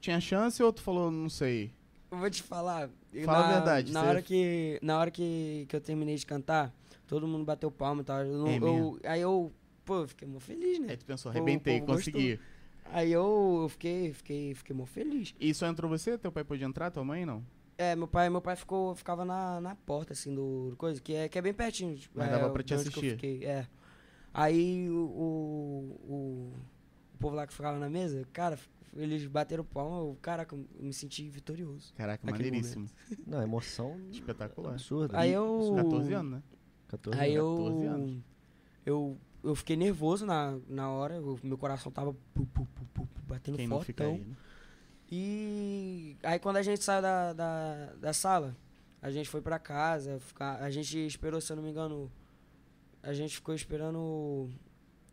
[0.02, 1.72] tinha chance ou tu falou, não sei?
[2.12, 2.90] Eu vou te falar.
[3.24, 6.74] Fala a na, verdade, Na hora, que, na hora que, que eu terminei de cantar,
[7.08, 8.26] todo mundo bateu palma e tal.
[8.26, 9.00] Eu não- É eu- mesmo?
[9.06, 9.52] aí eu,
[9.86, 10.88] pô, fiquei mó feliz, né?
[10.90, 12.40] Aí tu pensou, arrebentei, consegui.
[12.92, 15.34] Aí eu, eu fiquei, fiquei, fiquei mó feliz.
[15.40, 16.18] E só entrou você?
[16.18, 17.44] Teu pai pôde entrar, tua mãe não?
[17.78, 21.14] É, meu pai, meu pai ficou, ficava na, na porta, assim, do, do coisa, que
[21.14, 21.96] é, que é bem pertinho.
[21.98, 23.12] tipo, Mas é, dava pra te eu assistir.
[23.12, 23.68] fiquei, é.
[24.34, 26.54] Aí o, o, o,
[27.14, 28.58] o povo lá que ficava na mesa, cara,
[28.96, 31.94] eles bateram palma, eu, caraca, eu me senti vitorioso.
[31.96, 32.88] Caraca, maneiríssimo.
[33.28, 34.72] Não, emoção Espetacular.
[34.74, 35.18] absurda.
[35.18, 35.74] Aí eu.
[35.76, 36.44] 14 anos, né?
[36.88, 37.58] 14 Aí anos.
[37.60, 38.18] 14 eu, anos.
[38.86, 39.18] eu.
[39.44, 43.22] Eu fiquei nervoso na, na hora, o meu coração tava pu, pu, pu, pu, pu,
[43.28, 43.78] batendo Quem fortão.
[43.78, 44.36] não fica aí, né?
[45.18, 48.54] E aí quando a gente saiu da, da, da sala,
[49.02, 52.12] a gente foi pra casa, ficar, a gente esperou, se eu não me engano,
[53.02, 54.50] a gente ficou esperando.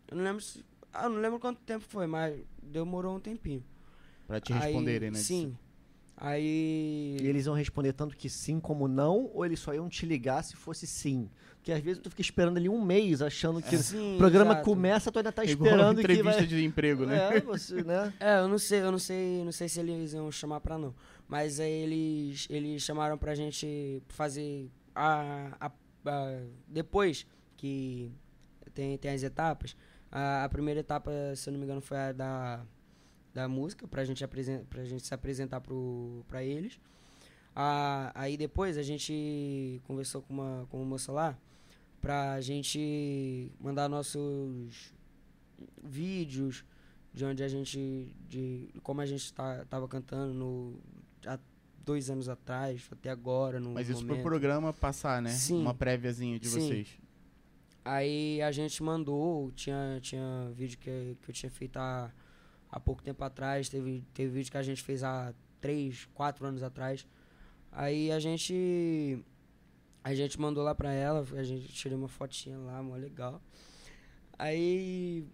[0.08, 0.64] Eu não lembro se.
[0.92, 3.64] Ah, eu não lembro quanto tempo foi, mas demorou um tempinho.
[4.26, 5.18] Pra te responderem, né?
[5.18, 5.56] Sim.
[6.24, 7.16] Aí.
[7.20, 10.44] E eles iam responder tanto que sim como não, ou eles só iam te ligar
[10.44, 11.28] se fosse sim?
[11.56, 14.64] Porque às vezes tu fica esperando ali um mês, achando que Sim, o programa exato.
[14.64, 16.46] começa, tu ainda tá É igual esperando que entrevista vai...
[16.46, 17.36] de emprego, né?
[17.36, 18.12] É, você, né?
[18.20, 20.94] É, eu não sei, eu não sei, não sei se eles iam chamar pra não.
[21.28, 25.72] Mas aí eles, eles chamaram pra gente fazer a, a,
[26.06, 28.12] a- depois que
[28.74, 29.76] tem, tem as etapas.
[30.10, 32.60] A, a primeira etapa, se eu não me engano, foi a da,
[33.32, 36.78] da música, pra gente, apresen pra gente se apresentar pro, pra eles.
[37.54, 41.38] A, aí depois a gente conversou com uma, com uma moça lá
[42.00, 44.92] pra gente mandar nossos
[45.82, 46.64] vídeos
[47.12, 50.80] de onde a gente de como a gente tá, tava cantando no
[51.26, 51.38] há
[51.84, 54.22] dois anos atrás até agora no Mas isso momento.
[54.22, 55.30] pro programa passar, né?
[55.30, 55.60] Sim.
[55.60, 56.60] Uma préviazinha de Sim.
[56.60, 56.88] vocês.
[57.84, 62.10] aí a gente mandou tinha tinha vídeo que, que eu tinha feito há,
[62.72, 66.62] há pouco tempo atrás teve teve vídeo que a gente fez há três quatro anos
[66.62, 67.06] atrás
[67.70, 69.22] aí a gente
[70.02, 73.40] a gente mandou lá pra ela a gente tirou uma fotinha lá mó legal
[74.38, 75.26] aí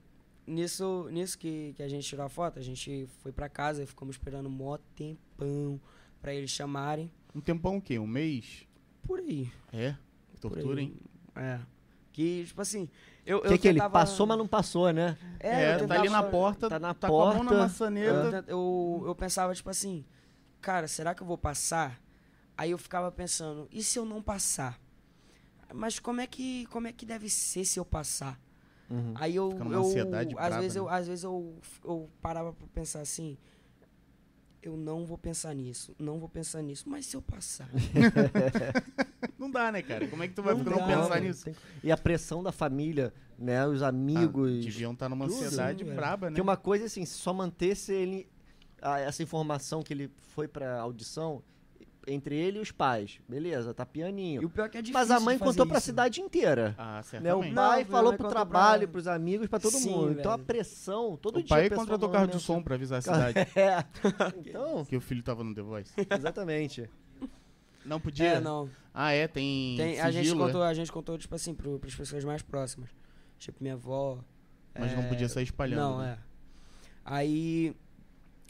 [0.46, 3.86] nisso nisso que, que a gente tirou a foto a gente foi pra casa e
[3.86, 5.80] ficamos esperando mó tempão
[6.20, 7.98] pra eles chamarem Um tempão o quê?
[7.98, 8.66] Um mês?
[9.06, 9.96] por aí É?
[10.40, 10.86] Tortura, aí.
[10.86, 10.96] hein?
[11.34, 11.60] É.
[12.12, 12.88] Que, tipo assim,
[13.28, 15.16] eu, O eu que, que ele tentava- passou, mas não passou, né?
[15.38, 18.44] É, eu tá ali na porta, tá na com a mão na porta, Eu, maçaneta.
[18.48, 20.04] eu, eu pensava, tipo assim,
[20.60, 22.00] cara, será que eu vou passar?
[22.56, 24.80] Aí eu ficava pensando, e se eu não passar?
[25.72, 28.40] Mas como é que, como é que deve ser se eu passar?
[28.90, 29.12] Uhum.
[29.14, 30.90] Aí eu, eu ansiedade às braba, vezes eu, né?
[30.92, 33.36] às vezes eu, eu parava pra pensar assim,
[34.68, 37.68] eu não vou pensar nisso, não vou pensar nisso, mas se eu passar?
[39.38, 40.06] Não dá, né, cara?
[40.08, 41.26] Como é que tu vai Não não, dá, pensar mano.
[41.26, 41.44] nisso?
[41.44, 43.64] Tem- E a pressão da família, né?
[43.66, 44.50] Os amigos.
[44.50, 45.94] Ah, deviam estar numa tudo, ansiedade né?
[45.94, 46.30] braba, né?
[46.32, 48.28] Porque uma coisa assim, se só mantesse ele.
[48.82, 51.42] a- essa informação que ele foi pra audição,
[52.08, 53.20] entre ele e os pais.
[53.28, 54.42] Beleza, tá pianinho.
[54.42, 55.86] E o pior é que é difícil Mas a mãe contou pra isso.
[55.86, 56.74] cidade inteira.
[56.78, 57.34] Ah, Né?
[57.34, 57.42] O.
[57.44, 60.12] Não, pai minha falou pro contou trabalho, pra- pros amigos, pra todo Sim, mundo.
[60.18, 60.46] Então a velho.
[60.46, 61.48] pressão, todo o dia.
[61.48, 63.84] pai a pessoa contratou carro de som pra avisar a cidade É.
[64.38, 65.92] Então, que o filho tava no The Voice.
[66.16, 66.88] exatamente.
[67.84, 68.26] Não podia?
[68.34, 68.68] É, não.
[68.92, 69.26] Ah, é?
[69.28, 70.46] Tem, Tem, a, gente sigilo, é?
[70.46, 72.90] contou, a gente contou, tipo assim, pro, pras pessoas mais próximas.
[73.38, 74.18] Tipo, minha avó.
[74.78, 75.78] Mas não é, podia sair espalhando.
[75.80, 76.18] Não, né?
[76.22, 76.28] é.
[77.04, 77.74] Aí,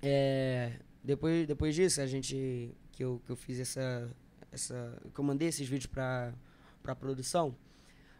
[0.02, 0.72] é,
[1.04, 4.10] depois, depois disso, a gente, que eu, que eu fiz essa,
[4.50, 6.34] essa, que eu mandei esses vídeos pra,
[6.82, 7.54] pra produção,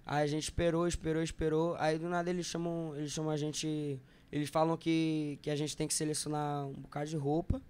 [0.07, 4.01] aí a gente esperou, esperou, esperou, aí do nada eles chamam, eles chamam a gente,
[4.31, 7.61] eles falam que, que a gente tem que selecionar um bocado de roupa,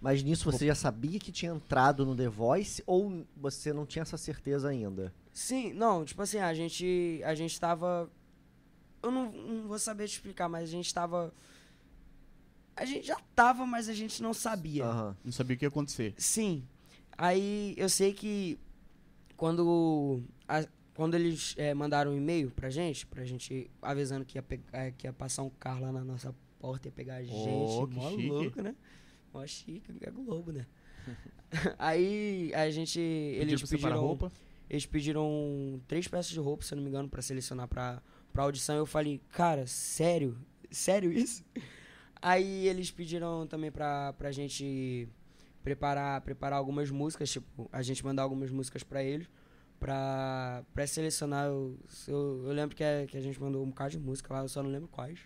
[0.00, 4.02] Mas nisso você já sabia que tinha entrado no The Voice ou você não tinha
[4.02, 5.14] essa certeza ainda?
[5.32, 8.10] Sim, não, tipo assim, a gente, a gente tava,
[9.00, 11.32] eu não, não vou saber te explicar, mas a gente tava,
[12.78, 14.84] a gente já tava, mas a gente não sabia.
[14.84, 15.16] Aham.
[15.24, 16.14] Não sabia o que ia acontecer.
[16.16, 16.64] Sim.
[17.16, 18.58] Aí eu sei que
[19.36, 24.42] quando, a- quando eles eh, mandaram um e-mail pra gente, pra gente avisando que ia,
[24.42, 27.34] pegar, que ia passar um carro lá na nossa porta e ia pegar a gente,
[27.36, 28.28] Oh, que mó chique.
[28.28, 28.74] louco, né?
[29.32, 30.66] Mó chique, é Globo, né?
[31.78, 32.98] Aí a gente.
[33.00, 34.32] Eles pra separar pediram, roupa?
[34.68, 38.42] eles pediram três peças de roupa, se eu não me engano, pra selecionar pra, pra
[38.42, 38.76] audição.
[38.76, 40.36] Eu falei, cara, sério?
[40.70, 41.42] Sério isso?
[42.20, 45.08] Aí eles pediram também pra, pra gente
[45.62, 49.28] preparar, preparar algumas músicas, tipo, a gente mandar algumas músicas pra eles,
[49.78, 51.46] pra, pra selecionar.
[51.46, 54.40] Eu, eu, eu lembro que a, que a gente mandou um bocado de música lá,
[54.40, 55.20] eu só não lembro quais.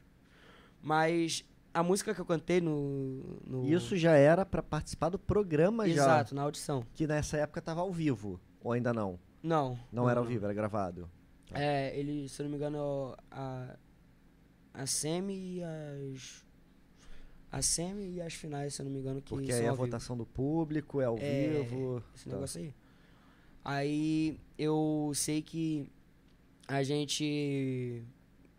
[0.83, 3.40] Mas a música que eu cantei no.
[3.46, 5.94] no Isso já era pra participar do programa já.
[5.94, 6.85] Exato, na audição.
[6.94, 8.40] Que nessa época tava ao vivo.
[8.61, 9.18] Ou ainda não?
[9.42, 9.78] Não.
[9.90, 11.11] Não era ao vivo, era gravado.
[11.55, 13.76] É, ele, se eu não me engano, a,
[14.72, 16.44] a semi e as.
[17.53, 19.77] A semi e as finais, se eu não me engano, que Porque aí a ao
[19.77, 19.87] vivo.
[19.87, 22.03] votação do público é ao É, vivo.
[22.15, 22.35] Esse tá.
[22.35, 22.75] negócio aí.
[23.65, 25.87] Aí eu sei que
[26.67, 28.03] a gente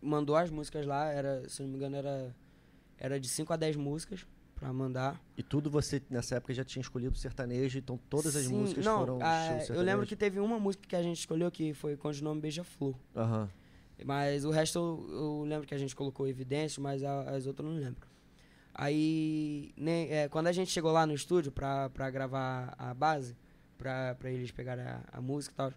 [0.00, 2.34] mandou as músicas lá, era, se eu não me engano, era,
[2.96, 5.20] era de 5 a 10 músicas pra mandar.
[5.36, 9.00] E tudo você, nessa época, já tinha escolhido sertanejo, então todas as Sim, músicas não,
[9.00, 12.08] foram a- Eu lembro que teve uma música que a gente escolheu que foi com
[12.08, 12.94] o nome Beija-Flor.
[13.16, 13.50] Aham.
[14.04, 17.66] Mas o resto eu, eu lembro que a gente colocou evidências, mas a- as outras
[17.68, 18.13] eu não lembro.
[18.74, 23.36] Aí, né, é, quando a gente chegou lá no estúdio pra, pra gravar a base,
[23.78, 25.72] pra, pra eles pegarem a, a música e tal,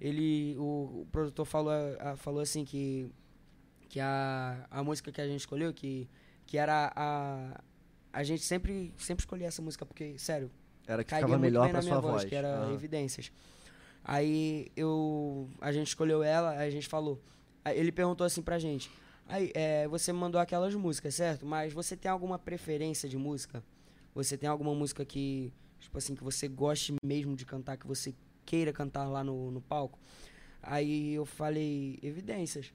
[0.00, 3.10] ele, o, o produtor falou, a- falou assim que,
[3.90, 6.08] que a, a música que a gente escolheu, que,
[6.46, 7.60] que era a.
[8.12, 10.50] A gente sempre, sempre escolhia essa música, porque, sério,
[10.86, 12.24] Era que ficava melhor pra na minha sua voz, voz.
[12.24, 13.30] que era evidências.
[14.02, 17.20] Aí eu a gente escolheu ela, a gente falou.
[17.66, 18.90] Ele perguntou assim pra gente:
[19.30, 21.46] "Aí, é, você mandou aquelas músicas, certo?
[21.46, 23.62] Mas você tem alguma preferência de música?
[24.14, 28.14] Você tem alguma música que, tipo assim, que você goste mesmo de cantar, que você
[28.44, 29.98] queira cantar lá no, no palco?"
[30.62, 32.72] Aí eu falei: "Evidências".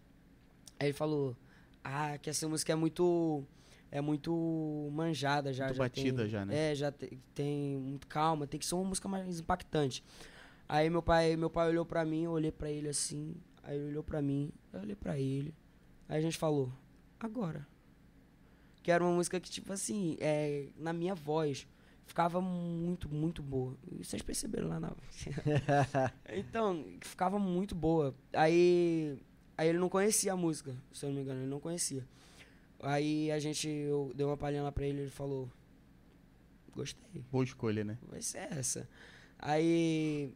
[0.80, 1.36] Aí ele falou:
[1.84, 3.44] "Ah, que essa música é muito
[3.92, 6.72] é muito manjada já, Muito já batida tem- já, né?
[6.72, 10.04] É, já te- tem muito calma, tem que ser uma música mais impactante.
[10.68, 13.86] Aí meu pai, meu pai olhou pra mim, eu olhei pra ele assim, aí ele
[13.90, 15.54] olhou pra mim, eu olhei pra ele.
[16.08, 16.72] Aí a gente falou:
[17.20, 17.68] "Agora".
[18.84, 21.68] Que era uma música que tipo assim, é, na minha voz
[22.06, 23.76] ficava muito, muito boa.
[23.92, 24.92] E Vocês perceberam lá na
[26.30, 28.16] Então, ficava muito boa.
[28.34, 29.18] Aí,
[29.58, 32.06] aí ele não conhecia a música, se eu não me engano, ele não conhecia.
[32.82, 35.50] Aí a gente, eu dei uma palhinha lá pra ele, ele falou:
[36.76, 37.98] "Gostei" Boa escolha, né?
[38.08, 38.88] vai ser essa.
[39.40, 40.32] Aí,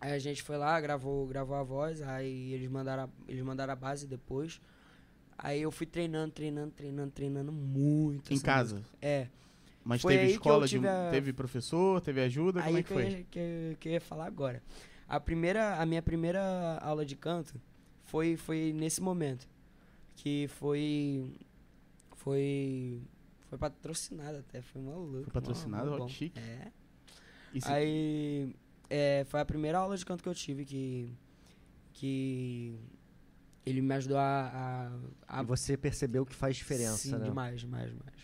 [0.00, 3.72] aí a gente foi lá, gravou, gravou a voz, aí eles mandaram, a, eles mandaram
[3.72, 4.60] a base depois.
[5.38, 8.32] Aí eu fui treinando, treinando, treinando, treinando muito.
[8.32, 8.76] Em casa.
[8.76, 8.96] música.
[9.02, 9.28] É.
[9.84, 12.94] Mas Foi teve escola, de, a- teve professor, teve ajuda, como Aí é que que,
[12.94, 13.04] foi?
[13.20, 14.62] eu que, eu- que eu ia falar agora.
[15.08, 17.54] A, primeira, a minha primeira aula de canto
[18.04, 19.46] foi, foi nesse momento.
[20.16, 21.36] Que foi.
[22.16, 23.00] Foi.
[23.48, 25.30] Foi patrocinada até, foi maluco.
[25.30, 25.32] Foi
[25.98, 26.38] mó Ó, chique.
[26.40, 26.72] É.
[27.60, 28.54] Se- Aí
[28.90, 31.12] é, foi a primeira aula de canto que eu tive que.
[31.92, 32.74] que
[33.66, 34.90] ele me ajudou a.
[35.28, 37.24] a, a E você percebeu que faz diferença, Sim, né?
[37.24, 38.14] demais, demais, demais.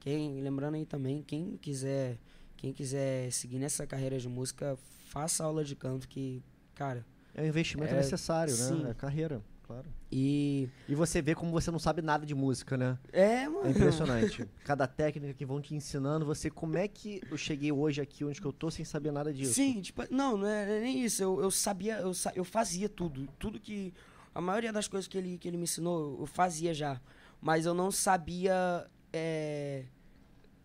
[0.00, 2.18] Quem, lembrando aí também, quem quiser,
[2.56, 4.78] quem quiser seguir nessa carreira de música,
[5.08, 6.42] faça aula de canto que,
[6.74, 7.04] cara,
[7.34, 8.82] É um investimento É, necessário, sim.
[8.84, 8.90] né?
[8.90, 9.84] É carreira, claro.
[10.10, 12.96] e E você vê como você não sabe nada de música, né?
[13.12, 13.66] é, mano.
[13.66, 14.48] É impressionante.
[14.64, 18.40] Cada técnica que vão te ensinando, você, como é que eu cheguei hoje aqui onde
[18.40, 19.54] que eu tô sem saber nada disso?
[19.54, 21.20] Sim, tipo, não, não é, é nem isso.
[21.22, 23.28] Eu, eu sabia, eu, eu fazia tudo.
[23.38, 23.92] Tudo que.
[24.36, 27.00] A maioria das coisas que ele, que ele me ensinou, eu fazia já.
[27.40, 29.86] Mas eu não sabia é,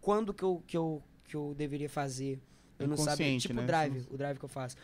[0.02, 2.42] quando que eu, que, eu, que eu deveria fazer.
[2.78, 3.40] Eu não sabia.
[3.40, 3.64] Tipo né?
[3.64, 4.76] o drive, o drive que eu faço.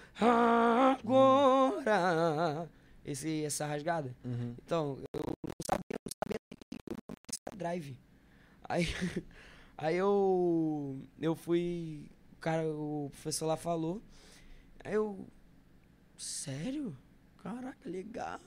[1.01, 1.89] Agora!
[3.03, 4.15] Esse, essa rasgada.
[4.23, 4.55] Uhum.
[4.65, 6.37] Então, eu não sabia, eu não sabia
[7.45, 7.99] era drive.
[8.63, 8.87] Aí,
[9.77, 14.01] aí eu, eu fui, o cara, o professor lá falou,
[14.81, 15.27] aí eu,
[16.17, 16.97] sério?
[17.43, 18.39] Caraca, legal.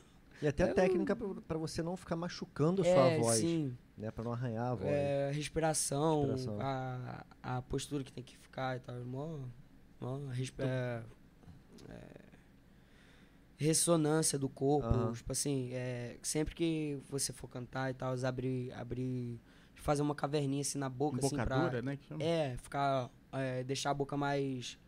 [0.43, 3.39] E até a Eu- técnica pra, pra você não ficar machucando a é, sua voz,
[3.41, 4.11] sim, né?
[4.11, 4.89] Pra não arranhar a voz.
[4.91, 6.59] é, respiração, Respiração.
[6.61, 9.39] A, a postura que tem que ficar e tal, mó,
[10.01, 11.03] mó resp- é,
[11.89, 12.21] é,
[13.59, 15.13] ressonância do corpo, Aham.
[15.13, 19.39] tipo assim, é, sempre que você for cantar e tal, abrir, abrir,
[19.75, 21.97] fazer uma caverninha assim na boca, assim, pra, Embocadura, né?
[21.97, 22.23] Que chama.
[22.23, 24.79] é, ficar, é, deixar a boca mais,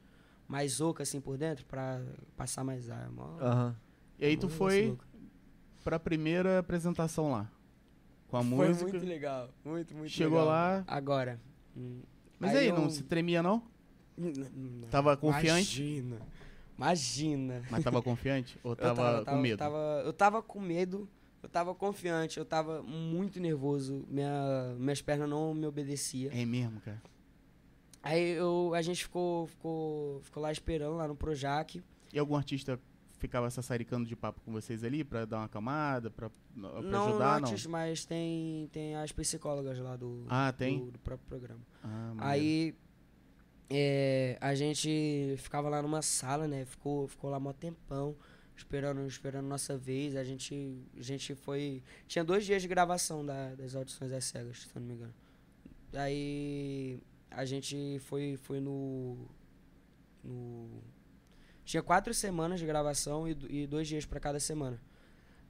[0.48, 2.00] mais oca assim por dentro, pra
[2.36, 3.76] passar mais ar, mó, Aham.
[4.18, 5.04] E aí tu foi louco.
[5.82, 7.50] Pra primeira apresentação lá.
[8.28, 8.90] Com a Foi música.
[8.90, 10.46] muito legal, muito, muito Chegou legal.
[10.54, 10.84] lá.
[10.86, 11.40] Agora.
[11.76, 12.00] hum,
[12.38, 13.62] Mas aí, eu- não se tremia, não?
[14.16, 14.88] Não.
[14.90, 15.82] Tava confiante?
[15.82, 16.20] Imagina.
[16.76, 17.62] Imagina.
[17.70, 18.58] Mas tava confiante?
[18.64, 19.52] Ou Eu tava, com medo?
[19.54, 21.08] Eu tava, eu tava com medo,
[21.42, 24.04] eu tava confiante, eu tava muito nervoso.
[24.08, 26.32] Minha, minhas pernas não me obedeciam.
[26.32, 27.00] É mesmo, cara.
[28.02, 31.82] Aí eu, a gente ficou, ficou, ficou lá esperando, lá no Projac.
[32.12, 32.80] E algum artista
[33.22, 36.12] ficava sassaricando de papo com vocês ali pra dar uma camada,
[36.56, 37.48] não ajudar, não?
[37.48, 40.78] antes, mas tem, tem as psicólogas lá do, Ah, tem?
[40.86, 41.60] do, do próprio programa.
[41.84, 42.14] Ah.
[42.18, 42.74] Aí
[43.70, 46.64] é, a gente ficava lá numa sala, né?
[46.64, 48.16] Ficou, ficou lá mó tempão,
[48.56, 50.16] esperando, esperando nossa vez.
[50.16, 51.80] A gente, a gente foi.
[52.08, 55.14] Tinha dois dias de gravação da- das audições das cegas, se não me engano.
[55.94, 59.16] Aí a gente foi, foi no.
[60.24, 60.68] no
[61.64, 64.80] tinha quatro semanas de gravação e, e dois dias pra cada semana.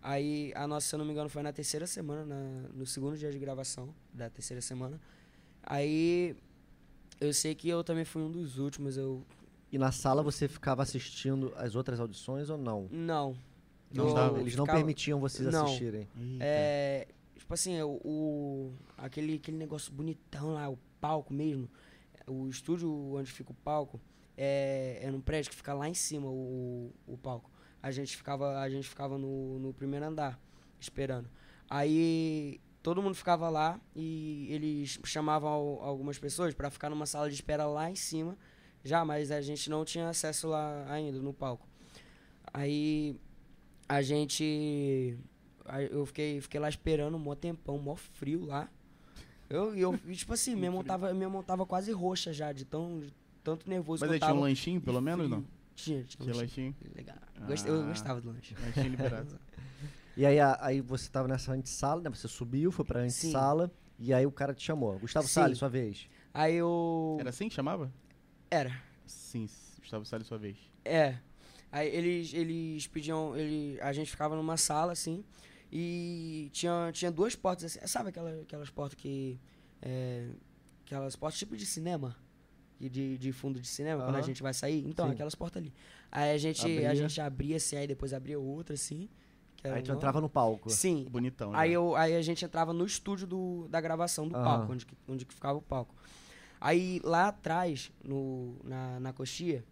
[0.02, 3.16] Aí a nossa, se eu não me engano, foi na terceira semana, na- no segundo
[3.16, 5.00] dia de gravação da terceira semana.
[5.62, 6.34] Aí
[7.20, 9.22] eu sei que eu também fui um dos últimos, eu.
[9.70, 12.88] E na sala você ficava assistindo as outras audições ou não?
[12.90, 13.36] Não.
[13.94, 15.66] Não Eu Eles não ficava- permitiam vocês Não.
[15.66, 16.08] assistirem.
[16.18, 16.38] Eita.
[16.44, 17.08] É.
[17.38, 21.68] Tipo assim, o, o- aquele, aquele negócio bonitão lá, o palco mesmo.
[22.26, 24.00] O estúdio onde fica o palco
[24.36, 27.50] é, é num prédio que fica lá em cima o, o palco.
[27.82, 30.38] A gente ficava, a gente ficava no, no primeiro andar,
[30.78, 31.28] esperando.
[31.68, 37.28] Aí todo mundo ficava lá e eles chamavam al- algumas pessoas para ficar numa sala
[37.28, 38.36] de espera lá em cima.
[38.84, 41.66] Já, mas a gente não tinha acesso lá ainda no palco.
[42.52, 43.16] Aí
[43.88, 45.16] a gente.
[45.90, 48.68] Eu fiquei, fiquei lá esperando um mó tempão, mó frio lá.
[49.48, 52.64] Eu, e eu tipo assim, minha mão, tava, minha mão tava quase roxa já, de,
[52.64, 55.44] tão, de tanto nervoso Mas aí tinha um lanchinho, pelo menos, não?
[55.74, 56.76] Tinha, tinha, Tinha um lanchinho?
[56.94, 57.16] Legal.
[57.46, 57.86] Gost- Eu Ah.
[57.86, 58.54] gostava do lanche.
[58.54, 59.38] Lanchinho liberado.
[60.16, 62.10] E aí, a- aí você tava nessa antessala, né?
[62.10, 63.70] Você subiu, foi pra antessala.
[63.98, 64.98] E aí o cara te chamou.
[64.98, 65.34] Gustavo Sim.
[65.34, 66.08] Salles, sua vez.
[66.34, 67.16] Aí eu.
[67.20, 67.92] Era assim que chamava?
[68.50, 68.74] Era.
[69.06, 70.56] Sim, Gustavo Salles, sua vez.
[70.84, 71.16] É.
[71.70, 73.34] Aí eles, eles pediam.
[73.36, 75.24] Ele, a gente ficava numa sala, assim,
[75.70, 77.86] e tinha, tinha duas portas assim.
[77.86, 79.38] Sabe aquela, aquelas portas que.
[79.80, 80.28] é,
[80.84, 82.14] aquelas portas tipo de cinema?
[82.88, 84.84] De, de, fundo de cinema, quando a gente vai sair?
[84.86, 85.12] Então, Sim.
[85.12, 85.72] aquelas portas ali.
[86.10, 86.90] Aí a gente, Abria.
[86.90, 89.08] a gente abria assim, aí depois abria outra, assim.
[89.64, 90.68] Aí tu uma- entrava no palco.
[90.70, 91.06] Sim.
[91.08, 91.58] Bonitão, né?
[91.58, 94.44] Aí, eu, aí a gente entrava no estúdio do, da gravação do Aham.
[94.44, 95.94] palco, onde, que- onde ficava o palco.
[96.60, 99.64] Aí lá atrás, no, na, na coxia,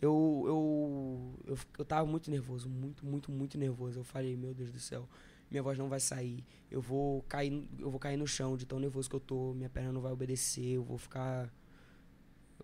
[0.00, 4.00] eu, eu, eu, eu tava muito nervoso, muito, muito, muito nervoso.
[4.00, 5.08] Eu falei, meu Deus do céu,
[5.50, 6.44] minha voz não vai sair.
[6.70, 9.70] Eu vou cair, eu vou cair no chão de tão nervoso que eu tô, minha
[9.70, 11.50] perna não vai obedecer, eu vou ficar.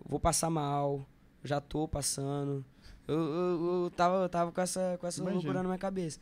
[0.05, 1.07] Vou passar mal,
[1.45, 2.65] já tô passando.
[3.07, 6.21] Eu, eu, eu tava, eu tava com essa, com essa loucura na minha cabeça.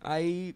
[0.00, 0.54] Aí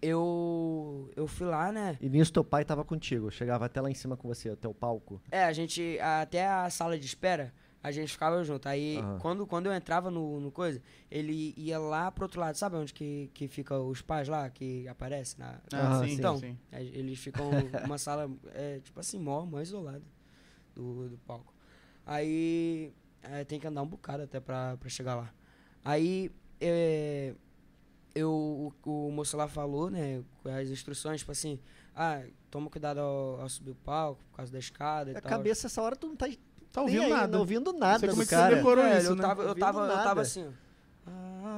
[0.00, 1.98] eu eu fui lá, né?
[2.00, 3.30] E nisso teu pai tava contigo.
[3.30, 5.20] Chegava até lá em cima com você, até o palco.
[5.30, 8.68] É, a gente até a sala de espera, a gente ficava junto.
[8.68, 9.18] Aí Aham.
[9.18, 12.92] quando, quando eu entrava no, no coisa, ele ia lá pro outro lado, sabe onde
[12.92, 15.60] que, que fica os pais lá, que aparece na.
[15.72, 16.14] Ah, sim, sim.
[16.14, 16.58] Então, sim.
[16.70, 17.50] É, Eles ficam
[17.82, 20.02] numa sala, é, tipo assim, mó, mó isolada
[20.74, 21.57] do, do palco.
[22.10, 22.90] Aí
[23.22, 25.30] é, tem que andar um bocado até pra, pra chegar lá.
[25.84, 27.34] Aí é,
[28.14, 28.72] eu, o,
[29.08, 31.60] o moço lá falou, né, com as instruções, tipo assim,
[31.94, 35.28] ah, toma cuidado ao, ao subir o palco, por causa da escada e A tal.
[35.28, 36.26] cabeça, essa hora, tu não tá,
[36.72, 37.26] Tá ouvindo aí, nada.
[37.28, 38.56] Não ouvindo nada Sei do como é que você cara.
[38.56, 39.22] decorou Velho, isso, eu né?
[39.22, 40.02] tava, eu Ouvindo tava, eu nada.
[40.04, 40.67] tava assim, ó.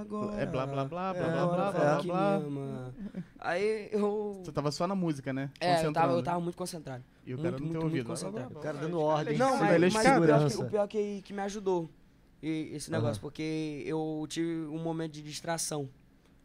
[0.00, 0.40] Agora.
[0.40, 2.38] É blá, blá, blá, blá, é blá, blá, blá, blá.
[2.40, 2.94] me ama.
[3.38, 4.40] Aí eu.
[4.44, 5.50] Você tava só na música, né?
[5.60, 7.02] É, eu tava, eu tava muito concentrado.
[7.26, 8.08] E o cara muito, não tem muito, ouvido.
[8.08, 8.56] muito concentrado.
[8.58, 9.36] O cara dando ordem.
[9.36, 10.20] Não, mas, mas escada.
[10.20, 11.90] o pior, que, o pior que, que me ajudou
[12.42, 15.88] e- esse negócio, porque eu tive um momento de distração,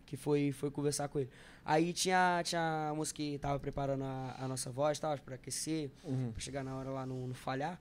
[0.06, 1.30] que foi, foi conversar com ele.
[1.64, 5.90] Aí tinha, tinha a música que tava preparando a, a nossa voz, tava, pra aquecer,
[6.04, 6.32] Uhum.
[6.32, 7.80] pra chegar na hora lá no, no falhar.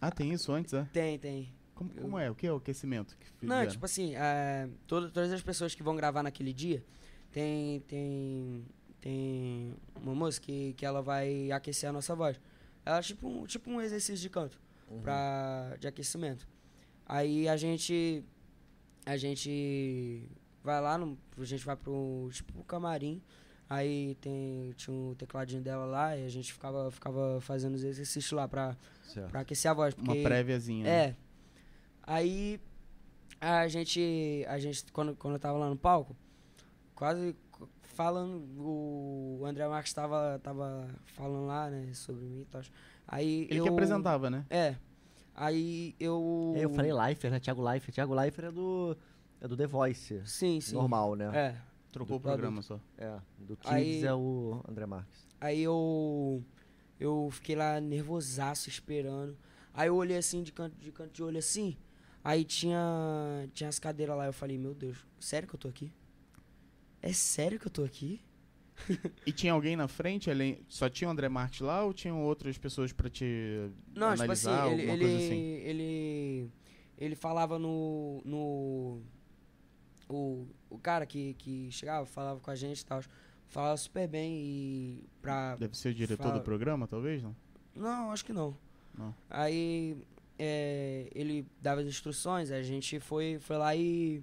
[0.00, 0.86] Ah, tem isso antes, é?
[0.92, 1.52] Tem, tem.
[1.78, 2.28] Como, como é?
[2.30, 3.16] O que é o aquecimento?
[3.38, 6.84] Que Não, tipo assim, é, todo- todas as pessoas que vão gravar naquele dia,
[7.30, 8.64] tem, tem,
[9.00, 12.40] tem uma moça que, que ela vai aquecer a nossa voz.
[12.84, 14.60] Ela é tipo um, tipo um exercício de canto,
[15.02, 16.48] pra, de aquecimento.
[17.06, 18.24] Aí a gente,
[19.06, 20.28] a gente
[20.64, 23.22] vai lá, no, a gente vai pro, tipo, camarim,
[23.70, 28.32] aí tem, tinha um tecladinho dela lá e a gente ficava, ficava fazendo os exercícios
[28.32, 29.30] lá pra, Certo.
[29.30, 29.94] pra aquecer a voz.
[29.94, 30.84] Uma porque- préviazinha.
[30.84, 31.16] né?
[32.10, 32.58] Aí
[33.38, 36.16] a gente, a gente quando, quando eu tava lá no palco,
[36.94, 37.36] quase
[37.82, 42.62] falando, o André Marques tava, tava falando lá, né, sobre mim e tal.
[43.06, 44.46] Aí Ele eu, que apresentava, né?
[44.48, 44.76] É.
[45.34, 46.54] Aí eu...
[46.56, 47.40] É, Eu falei Leifert, né?
[47.40, 47.94] Thiago Leifert.
[47.94, 48.96] Thiago Leifert é do,
[49.42, 50.22] é do The Voice.
[50.24, 50.74] Sim, sim.
[50.74, 51.30] Normal, né?
[51.34, 51.56] É.
[51.92, 52.80] Trocou o Do programa só.
[52.96, 53.18] É.
[53.38, 55.26] Do Kids Aí- é o André Marques.
[55.38, 56.42] Aí eu
[56.98, 59.36] eu fiquei lá nervosaço esperando.
[59.74, 61.76] Aí eu olhei assim de canto de canto de olho assim.
[62.24, 65.92] Aí tinha tinha as cadeiras lá, eu falei: "Meu Deus, sério que eu tô aqui?
[67.00, 68.20] É sério que eu tô aqui?"
[69.26, 70.30] E tinha alguém na frente?
[70.30, 70.60] Além...
[70.68, 73.24] Só tinha o André Marques lá ou tinham outras pessoas pra te
[73.94, 74.72] Não, tipo assim, analisar?
[74.72, 75.40] ele ele, assim?
[75.64, 76.50] ele
[76.96, 79.02] ele falava no no
[80.08, 83.02] o, o cara que, que chegava, falava com a gente e tal,
[83.46, 87.34] falava super bem e pra Deve ser o diretor Fala- do programa, talvez, não?
[87.74, 88.56] Não, acho que não.
[88.96, 89.14] Não.
[89.28, 89.96] Aí
[90.38, 94.22] é, ele dava as instruções, a gente foi, foi lá e.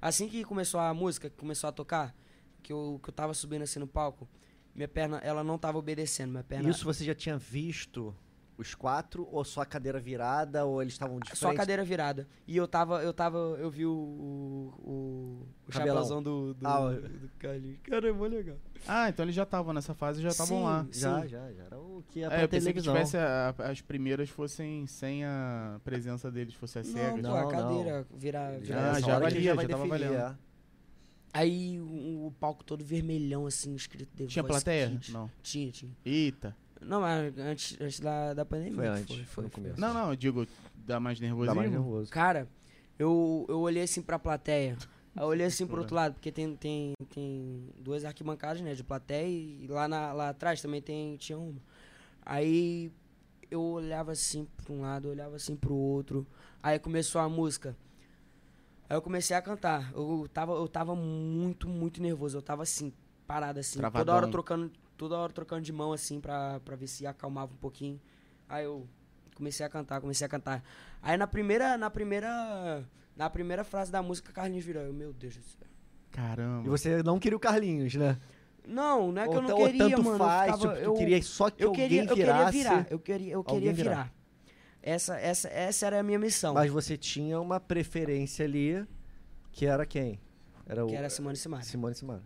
[0.00, 2.14] Assim que começou a música, que começou a tocar,
[2.62, 4.28] que eu, que eu tava subindo assim no palco,
[4.74, 6.30] minha perna, ela não tava obedecendo.
[6.32, 6.68] Minha perna.
[6.68, 8.14] Isso você já tinha visto
[8.62, 11.58] os quatro, ou só a cadeira virada, ou eles estavam de Só a frente?
[11.58, 12.26] cadeira virada.
[12.46, 17.28] E eu tava, eu tava, eu vi o, o, o, chapéuzão do, do, Ah, do
[17.38, 17.78] Carlinhos.
[17.82, 18.56] Cara, é mó legal.
[18.88, 20.86] Ah, então eles já estavam nessa fase já estavam lá.
[20.90, 21.28] Já, Sim.
[21.28, 22.94] já, já era o que ia É, pra eu pensei que televisão.
[22.94, 27.10] tivesse a- as primeiras fossem sem a presença deles, fosse a Não, cega.
[27.16, 27.48] pô, Não, a não.
[27.50, 28.52] cadeira virar.
[28.54, 30.14] Já- virar Nessa já ele valia, já já tava valendo.
[30.14, 30.34] é.
[31.34, 34.90] Aí o, o palco todo vermelhão, assim, escrito The Tinha Voice plateia?
[34.90, 35.08] Kids.
[35.14, 35.30] Não.
[35.42, 35.92] Tinha, tinha.
[36.04, 36.54] Eita.
[36.84, 38.76] Não, mas antes, antes da, da pandemia.
[38.76, 39.80] Foi antes, foi no começo.
[39.80, 41.56] Não, não, eu digo, dá mais Dá nervosismo.
[41.56, 42.10] mais nervoso.
[42.10, 42.48] Cara,
[42.98, 44.76] eu, eu olhei assim pra plateia.
[45.14, 48.82] Aí Eu olhei assim pro outro lado, porque tem, tem, tem duas arquibancadas, né, de
[48.82, 51.60] plateia, e lá, na, lá atrás também tem, tinha uma.
[52.24, 52.90] Aí
[53.50, 56.26] eu olhava assim pra um lado, olhava assim pro outro.
[56.62, 57.76] Aí começou a música.
[58.88, 59.92] Aí eu comecei a cantar.
[59.92, 62.38] Eu tava, eu tava muito, muito nervoso.
[62.38, 62.92] Eu tava assim,
[63.26, 63.78] parado assim.
[63.78, 64.14] Toda Travadão.
[64.16, 68.00] hora trocando, toda hora trocando de mão assim pra, pra ver se acalmava um pouquinho.
[68.48, 68.86] Aí eu
[69.34, 70.62] comecei a cantar, comecei a cantar.
[71.00, 72.84] Aí na primeira, na primeira,
[73.16, 74.82] na primeira frase da música, Carlinhos virou.
[74.82, 75.68] Eu, meu Deus do céu.
[76.10, 76.66] Caramba.
[76.66, 78.18] E você não queria o Carlinhos, né?
[78.66, 80.18] Não, não é que ou, eu não queria, tanto mano.
[80.18, 82.58] faz, eu, ficava, tipo, eu, queria só que eu alguém queria, eu queria virasse.
[82.58, 82.86] virar.
[82.90, 83.90] Eu queria, eu queria virar.
[83.90, 84.14] virar.
[84.82, 86.54] Essa, essa, essa era a minha missão.
[86.54, 88.86] Mas você tinha uma preferência ali,
[89.50, 90.20] que era quem?
[90.66, 91.62] Era o que era Simone Simara.
[91.64, 92.22] Simone Simara.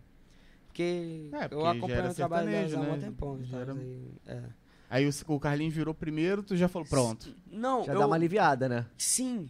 [0.77, 3.07] Porque, É, porque eu acompanho o trabalho delas sertanejo, há um né?
[3.07, 3.43] tempão.
[3.43, 3.61] Já tá?
[3.63, 4.43] era- Aí, é.
[4.89, 7.33] Aí o, o Carlinhos virou primeiro, tu já falou, pronto.
[7.51, 8.85] Não, Já eu, dá uma aliviada, né?
[8.95, 9.49] Sim.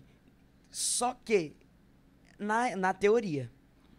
[0.71, 1.53] Só que,
[2.39, 3.51] na, na teoria,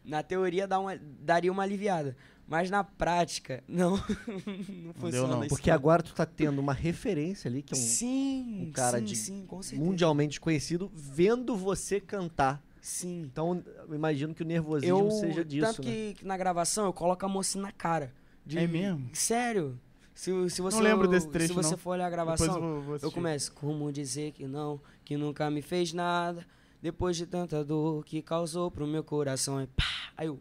[0.02, 2.16] na teoria dá uma, daria uma aliviada.
[2.46, 3.90] Mas na prática, não,
[4.82, 5.40] não funciona não.
[5.44, 5.50] isso.
[5.50, 9.04] Porque agora tu tá tendo uma referência ali, que é um sim, um cara sim,
[9.04, 12.64] de sim, mundialmente desconhecido, vendo você cantar.
[12.80, 13.22] Sim.
[13.22, 15.94] Então, eu imagino que o nervosismo Eu, seja disso, tanto né?
[15.94, 18.12] que, que na gravação eu coloco a moça na cara.
[18.44, 19.10] De- É mesmo?
[19.12, 19.78] Sério.
[20.14, 21.78] Se, se você, lembro desse trecho, Se você não.
[21.78, 25.48] for olhar a gravação, eu vou, vou Eu começo, como dizer que não, que nunca
[25.50, 26.44] me fez nada,
[26.82, 29.58] depois de tanta dor que causou pro meu coração.
[29.58, 29.84] Aí, pá,
[30.16, 30.40] aí eu,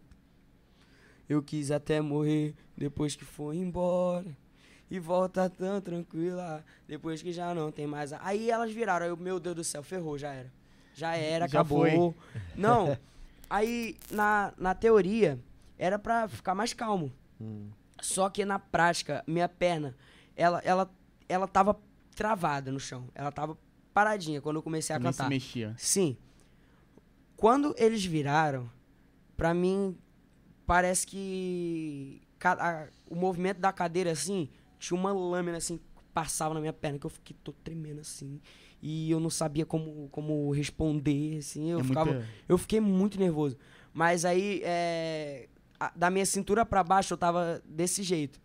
[1.30, 4.26] eu quis até morrer depois que foi embora.
[4.90, 8.14] E volta tão tranquila, depois que já não tem mais.
[8.14, 10.52] a- Aí elas viraram, aí eu, meu Deus do céu, ferrou, já era.
[10.98, 11.80] Já era, Já acabou.
[11.82, 12.16] foi.
[12.56, 12.98] Não,
[13.50, 15.40] aí na, na teoria
[15.78, 17.12] era pra ficar mais calmo.
[17.40, 17.70] Hum.
[18.02, 19.96] Só que na prática, minha perna,
[20.36, 20.90] ela, ela,
[21.30, 21.80] ela tava
[22.16, 23.08] travada no chão.
[23.14, 23.58] Ela tava
[23.94, 25.30] paradinha quando eu comecei a se cantar.
[25.30, 25.76] mexia.
[25.78, 26.18] Sim.
[27.36, 28.70] Quando eles viraram,
[29.36, 29.96] pra mim,
[30.66, 35.84] parece que a- o movimento da cadeira, assim, tinha uma lâmina, assim, que
[36.14, 38.42] passava na minha perna, que eu fiquei todo tremendo, assim.
[38.82, 41.72] E eu não sabia como, como responder, assim.
[41.72, 43.58] Eu, é ficava, muita- eu fiquei muito nervoso.
[43.94, 45.48] Mas aí, é,
[45.80, 48.40] a- da minha cintura pra baixo, eu tava desse jeito.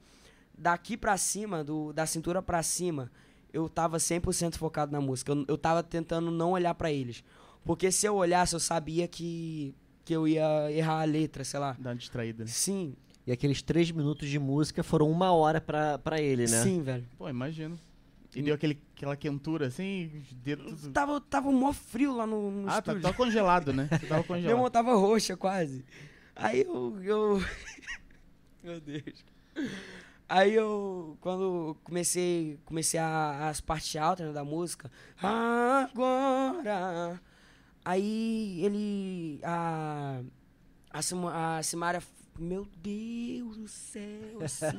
[0.56, 3.10] Daqui pra cima, do, da cintura pra cima,
[3.52, 5.32] eu tava 100% focado na música.
[5.32, 7.22] Eu, eu tava tentando não olhar pra eles.
[7.64, 9.74] Porque se eu olhasse, eu sabia que,
[10.04, 11.76] que eu ia errar a letra, sei lá.
[11.78, 12.44] Dá uma distraída.
[12.44, 12.50] né?
[12.50, 12.94] Sim,
[13.26, 16.62] E aqueles três minutos de música foram uma hora pra, pra ele, né?
[16.62, 17.04] sim, velho.
[17.18, 17.78] Pô, imagino.
[18.34, 20.92] E deu aquele, aquela quentura assim, os dedos tudo...
[20.92, 23.02] Tava, tava um mó frio lá no, no Ah, tá, estúdio.
[23.02, 23.88] tava congelado, né?
[23.90, 24.58] Você tava Minha congelado.
[24.58, 25.84] mão tava roxa quase.
[26.36, 27.02] Aí eu.
[27.02, 27.42] eu...
[28.62, 29.24] Meu Deus.
[30.28, 34.90] Aí eu, quando comecei, comecei a, as partes altas né, da música,
[35.20, 37.20] agora.
[37.84, 39.40] Aí ele.
[39.42, 40.20] A.
[40.90, 42.00] A, Sima- a Simária.
[42.38, 44.78] Meu Deus do céu, assim.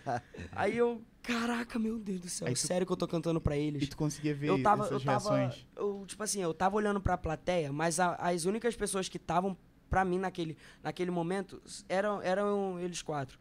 [0.52, 1.02] Aí eu.
[1.24, 2.46] Caraca, meu Deus do céu.
[2.52, 3.82] Tu- Sério que eu tô cantando pra eles.
[3.82, 5.66] E tu conseguia ver Eu tava, essas eu tava, reações.
[5.74, 9.56] eu, tipo assim, eu tava olhando pra plateia, mas a- as únicas pessoas que estavam
[9.88, 13.38] pra mim naquele, naquele momento eram, eram eles quatro.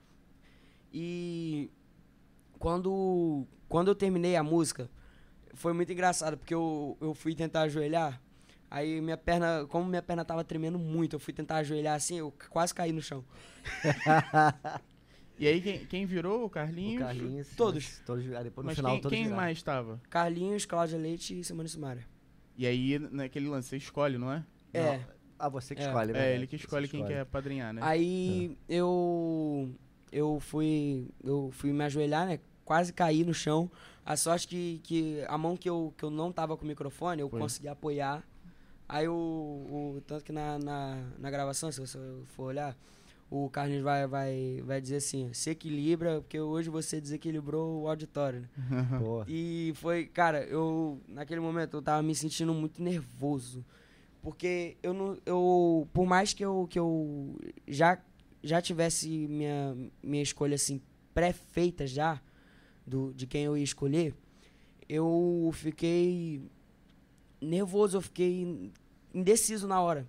[0.94, 1.70] E
[2.58, 4.90] quando, quando eu terminei a música,
[5.54, 8.22] foi muito engraçado, porque eu, eu fui tentar ajoelhar,
[8.72, 12.34] aí minha perna, como minha perna tava tremendo muito, eu fui tentar ajoelhar assim, eu
[12.50, 13.26] quase caí no chão.
[15.40, 16.42] E aí, quem, quem virou?
[16.44, 17.04] O O Carlinhos?
[17.04, 17.48] Carlinhos.
[17.56, 17.84] Todos.
[17.84, 19.42] mas Todos depois no Mas final quem, todos quem viraram.
[19.44, 20.02] mais tava?
[20.10, 22.06] Carlinhos, Cláudia Leite e Simone Simaria.
[22.58, 24.46] E aí, naquele lance, você escolhe, não é?
[24.74, 24.98] É.
[24.98, 25.06] Não.
[25.40, 25.86] Ah, você que É.
[25.88, 26.34] escolhe, É, verdade.
[26.36, 27.82] ele que Você escolhe quem quer padrinhar, né?
[27.84, 29.70] Aí eu
[30.12, 32.40] eu fui eu fui me ajoelhar, né?
[32.64, 33.70] Quase caí no chão.
[34.06, 37.22] A sorte que, que a mão que eu, que eu não tava com o microfone,
[37.22, 37.40] eu Foi.
[37.40, 38.24] consegui apoiar.
[38.88, 41.98] Aí o, o tanto que na, na, na gravação, se você
[42.36, 42.78] for olhar,
[43.30, 48.41] o Carlinhos vai, vai, vai dizer assim, se equilibra, porque hoje você desequilibrou o auditório,
[48.41, 48.49] né?
[49.28, 53.65] E foi, cara, eu naquele momento eu tava me sentindo muito nervoso.
[54.21, 57.36] Porque eu não eu por mais que eu que eu
[57.67, 57.97] já
[58.41, 60.82] já tivesse minha minha escolha assim
[61.13, 62.21] pré-feita já
[62.88, 64.13] do de quem eu ia escolher,
[64.88, 66.41] eu fiquei
[67.41, 68.71] nervoso, eu fiquei
[69.13, 70.07] indeciso na hora.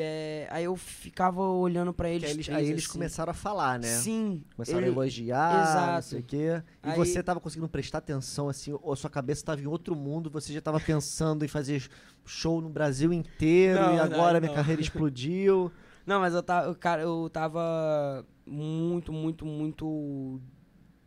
[0.00, 2.92] É, aí eu ficava olhando pra Que eles, aí eles, aí eles assim.
[2.92, 3.88] começaram a falar, né?
[3.88, 4.42] Sim.
[4.56, 6.06] Começaram ele- a elogiar, não Exato.
[6.06, 6.62] sei o quê.
[6.84, 9.94] E Aí- você tava conseguindo prestar atenção, assim, ou a sua cabeça tava em outro
[9.96, 11.88] mundo, você já tava pensando em fazer
[12.24, 14.56] show no Brasil inteiro, Não, e não, agora minha não.
[14.56, 15.70] carreira explodiu.
[16.06, 20.40] Não, mas eu tava, cara, eu tava muito, muito, muito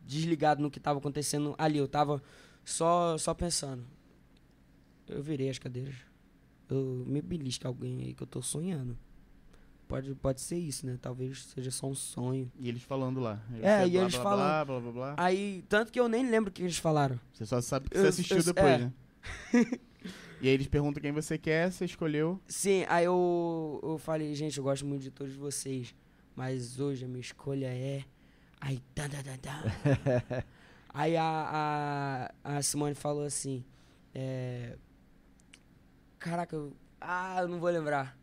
[0.05, 1.77] desligado no que tava acontecendo ali.
[1.77, 2.21] Eu tava
[2.63, 3.83] só, só pensando.
[5.07, 5.95] Eu virei as cadeiras.
[6.74, 8.97] Eu me belisque alguém aí que eu tô sonhando.
[9.88, 10.97] Pode, pode ser isso, né?
[11.01, 12.49] Talvez seja só um sonho.
[12.57, 13.43] E eles falando lá.
[13.61, 15.15] É, e blá, eles blá, falam- Blá, blá, blá, blá.
[15.17, 17.19] Aí, tanto que eu nem lembro o que eles falaram.
[17.34, 18.78] Você só sabe que Eu- você assistiu eu- depois, é.
[18.78, 18.93] né?
[20.41, 22.39] e aí eles perguntam quem você quer, você escolheu.
[22.47, 25.93] Sim, aí eu, eu falei, gente, eu gosto muito de todos vocês,
[26.38, 28.05] mas hoje a minha escolha é.
[28.61, 30.43] Aí, tá, tá, tá, tá.
[30.93, 33.65] aí a, a, a Simone falou assim:
[34.15, 34.78] é,
[36.22, 38.15] Caraca, eu, ah, eu não vou lembrar.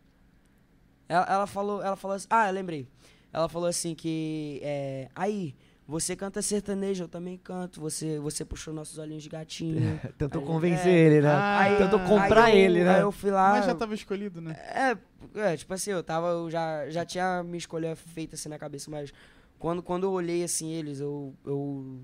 [1.08, 2.88] Ela, ela falou, ela falou assim, ah, eu lembrei.
[3.32, 5.54] Ela falou assim que, é, aí,
[5.86, 7.80] você canta sertanejo, eu também canto.
[7.80, 9.98] Você, você puxou nossos olhinhos de gatinho.
[10.16, 10.98] Tentou Aí- convencer é.
[10.98, 11.28] ele, né?
[11.30, 12.94] Ah, Aí- Tentou comprar Aí eu- ele, né?
[12.96, 13.50] Aí eu fui lá.
[13.52, 14.52] Mas já tava escolhido, né?
[14.52, 14.96] É,
[15.40, 18.88] é, tipo assim, eu tava, eu já, já tinha minha escolha feita assim na cabeça,
[18.90, 19.12] mas
[19.58, 21.98] quando, quando eu olhei assim eles, eu, eu,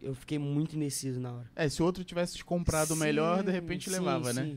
[0.00, 1.50] eu fiquei muito indeciso na hora.
[1.56, 4.56] É, se o outro tivesse comprado o melhor, de Sim, repente sim, levava, né?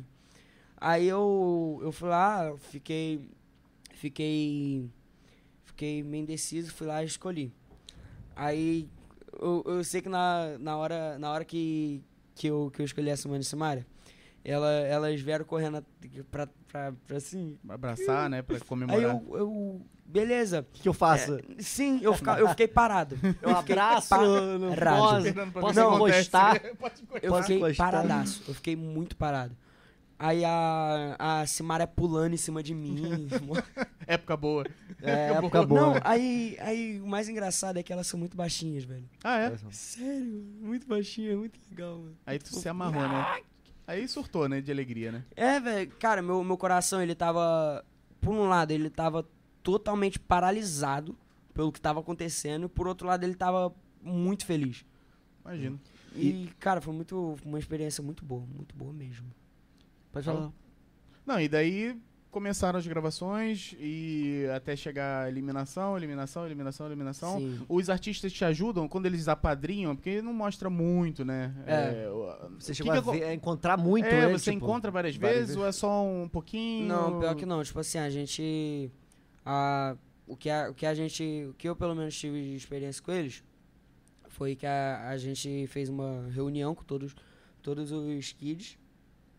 [0.77, 3.29] Aí eu, eu fui lá, fiquei,
[3.93, 4.89] fiquei,
[5.63, 7.53] fiquei meio indeciso, fui lá e escolhi.
[8.35, 8.89] Aí
[9.39, 12.03] eu, eu sei que na, na hora, na hora que,
[12.35, 13.85] que, eu, que eu escolhi a Simone Simaria,
[14.43, 15.83] ela, elas vieram correndo
[16.29, 18.41] pra, pra, pra assim, Abraçar, né?
[18.43, 19.01] Pra Aí comemorar.
[19.01, 19.81] eu, eu.
[20.05, 20.59] Beleza.
[20.59, 21.39] O que, que eu faço?
[21.57, 23.17] Sim, eu, fica, eu fiquei parado.
[23.41, 24.59] eu fiquei abraço, parado.
[24.59, 26.19] não posso, posso o que acontece.
[26.19, 26.61] encostar.
[26.77, 27.23] Pode encostar.
[27.23, 28.43] Eu fiquei paradaço.
[28.47, 29.57] Eu fiquei muito parado.
[30.17, 33.27] Aí a, a Simária pulando em cima de mim.
[34.07, 34.65] Época boa.
[35.01, 35.81] É, Época época boa.
[35.81, 39.03] Não, aí, aí o mais engraçado é que elas são muito baixinhas, velho.
[39.23, 39.57] Ah, é?
[39.71, 42.17] Sério, muito baixinha, muito legal, mano.
[42.25, 43.41] Aí tu se amarrou, né?
[43.87, 44.61] Aí surtou, né?
[44.61, 45.25] De alegria, né?
[45.35, 47.83] É, velho, cara, meu, meu coração, ele tava.
[48.21, 49.27] Por um lado, ele tava
[49.61, 51.15] totalmente paralisado
[51.53, 54.85] pelo que tava acontecendo, e por outro lado, ele tava muito feliz.
[55.43, 55.79] Imagino.
[56.15, 59.27] E, cara, foi muito, uma experiência muito boa, muito boa mesmo.
[60.15, 60.37] Pode Fala.
[60.39, 60.53] falar.
[61.25, 61.99] Não, e daí
[62.31, 67.39] começaram as gravações e até chegar a eliminação, eliminação, eliminação, eliminação.
[67.39, 67.61] Sim.
[67.67, 71.53] Os artistas te ajudam quando eles apadrinham, porque não mostra muito, né?
[71.65, 72.09] É.
[72.09, 74.89] o- Você chegou que a, que ver- a encontrar muito é, ele, você tipo, encontra
[74.91, 75.61] várias, várias vezes, vezes?
[75.61, 76.87] ou é só um pouquinho?
[76.87, 77.63] Não, pior que não.
[77.63, 78.91] Tipo assim, a gente.
[79.45, 79.95] A,
[80.27, 81.47] o, que a, o que a gente.
[81.49, 83.43] O que eu pelo menos tive de experiência com eles
[84.27, 87.15] foi que a, a gente fez uma reunião com todos,
[87.61, 88.77] todos os kids.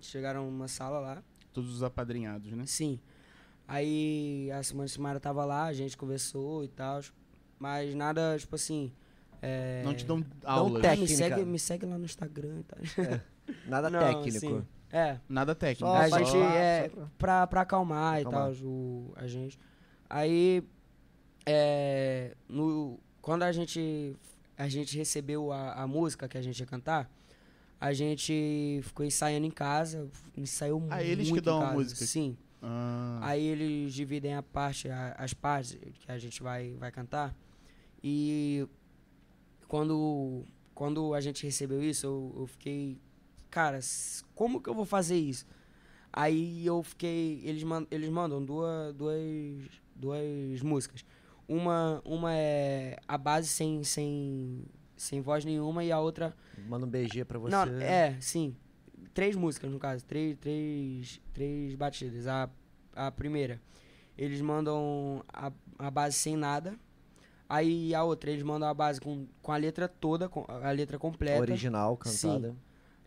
[0.06, 1.22] Chegaram numa sala lá.
[1.52, 2.64] Todos os apadrinhados, né?
[2.66, 2.98] Sim.
[3.68, 7.00] Aí a Simone Simara tava lá, a gente conversou e tal.
[7.58, 8.92] Mas nada, tipo assim,
[9.42, 10.80] É, Não te dão aulas.
[10.82, 12.78] tec- ah, me, segue, me segue lá no Instagram e tal.
[13.68, 14.36] Nada Não, técnico.
[14.36, 15.86] assim, é, Nada técnico.
[15.86, 18.50] Só a pra- gente só é pra- pra, pra acalmar, Acalmar.
[18.52, 19.58] e tal, o, a gente.
[20.08, 20.62] Aí,
[21.44, 24.16] é, no, quando a gente,
[24.56, 27.10] a gente recebeu a, a música que a gente ia cantar,
[27.80, 32.04] a gente ficou ensaiando em casa, ensaiou muito Ah, eles que em dão a música?
[32.06, 32.36] Sim.
[32.62, 37.34] Ah, Aí eles dividem a parte, a- as partes que a gente vai, vai cantar.
[38.02, 38.66] E
[39.68, 42.98] quando, quando a gente recebeu isso, eu, eu fiquei,
[43.50, 43.80] cara,
[44.34, 45.46] como que eu vou fazer isso?
[46.12, 49.18] Aí eu fiquei, eles, man, eles mandam duas, duas,
[49.94, 51.04] duas músicas.
[51.48, 54.64] Uma, uma é a base sem, sem,
[54.96, 56.34] sem voz nenhuma e a outra
[56.68, 57.54] Manda um BG pra você.
[57.54, 58.56] não, é, sim.
[59.12, 60.04] Três músicas, no caso.
[60.04, 62.26] Três, três, três batidas.
[62.26, 62.48] A,
[62.94, 63.60] a primeira,
[64.16, 66.74] eles mandam a, a base sem nada.
[67.48, 70.98] Aí a outra, eles mandam a base com, com a letra toda, com a letra
[70.98, 71.40] completa.
[71.40, 72.56] Original, cantada.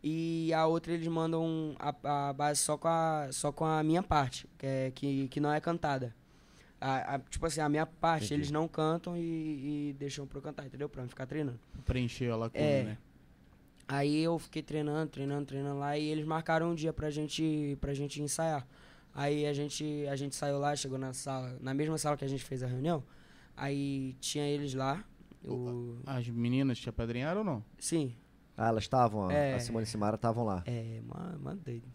[0.02, 4.02] E a outra, eles mandam a, a base só com a, só com a minha
[4.02, 6.16] parte, que, é, que, que não é cantada.
[6.82, 8.34] A, a- tipo assim, a minha parte, Entendi.
[8.42, 10.88] eles não cantam e, e deixam pra eu cantar, entendeu?
[10.88, 11.60] Pra eu ficar treinando.
[11.86, 12.84] preencher a lacuna, É.
[12.84, 12.98] né?
[13.88, 17.94] Aí eu fiquei treinando, treinando, treinando lá e eles marcaram um dia pra gente, pra
[17.94, 18.66] gente ensaiar.
[19.14, 22.28] Aí a gente, a gente saiu lá, chegou na sala, na mesma sala que a
[22.28, 23.04] gente fez a reunião.
[23.58, 25.04] Aí tinha eles lá.
[25.44, 27.66] O, As meninas te apadrinharam ou não?
[27.80, 28.14] sim,
[28.56, 29.56] Ah, elas estavam, É.
[29.56, 30.62] a Simone e Simara estavam lá.
[30.68, 31.88] é, mano, mano doido.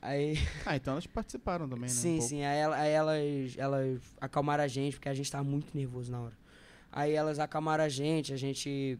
[0.00, 0.34] Aí,
[0.64, 1.94] Ah, então elas participaram também, né?
[1.94, 2.28] um sim, pouco.
[2.28, 6.10] sim, aí, ela- aí elas, elas acalmaram a gente, porque a gente tava muito nervoso
[6.12, 6.38] na hora.
[6.92, 8.98] Aí elas acalmaram a gente, a gente.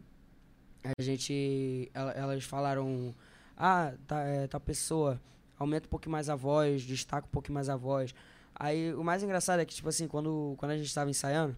[0.99, 1.91] A gente.
[1.95, 3.15] ela- Elas falaram.
[3.57, 5.21] Ah, tá, é, tá pessoa,
[5.59, 8.15] aumenta um pouquinho mais a voz, destaca um pouquinho mais a voz.
[8.55, 11.57] Aí o mais engraçado é que, tipo assim, quando, quando a gente tava ensaiando,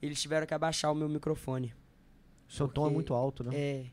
[0.00, 1.74] eles tiveram que abaixar o meu microfone.
[2.48, 3.50] O seu tom é Porque- muito alto, né?
[3.54, 3.84] É.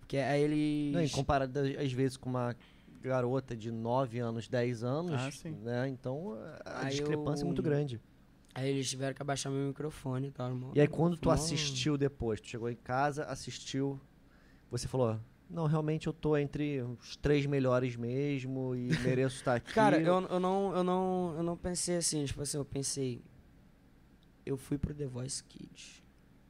[0.00, 0.92] Porque aí eles.
[0.94, 2.56] Não, em comparado às vezes com uma
[3.00, 5.52] garota de 9 anos, 10 anos, Ah, sim.
[5.62, 5.88] né?
[5.88, 6.34] Então
[6.64, 8.00] a Aí discrepância é eu- muito grande.
[8.54, 10.54] Aí eles tiveram que abaixar meu microfone e tal.
[10.54, 14.00] mó- E aí quando tu assistiu depois, tu chegou em casa, assistiu,
[14.70, 15.18] você falou,
[15.48, 19.72] não, realmente eu tô entre os três melhores mesmo e mereço estar aqui.
[19.72, 23.22] Cara, eu, eu, não, eu, não, eu não pensei assim, tipo assim, eu pensei.
[24.44, 26.02] Eu fui pro The Voice Kids.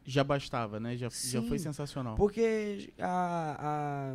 [0.05, 0.96] Já bastava, né?
[0.96, 1.64] Já, já foi Sim.
[1.64, 2.16] sensacional.
[2.16, 4.14] Porque a,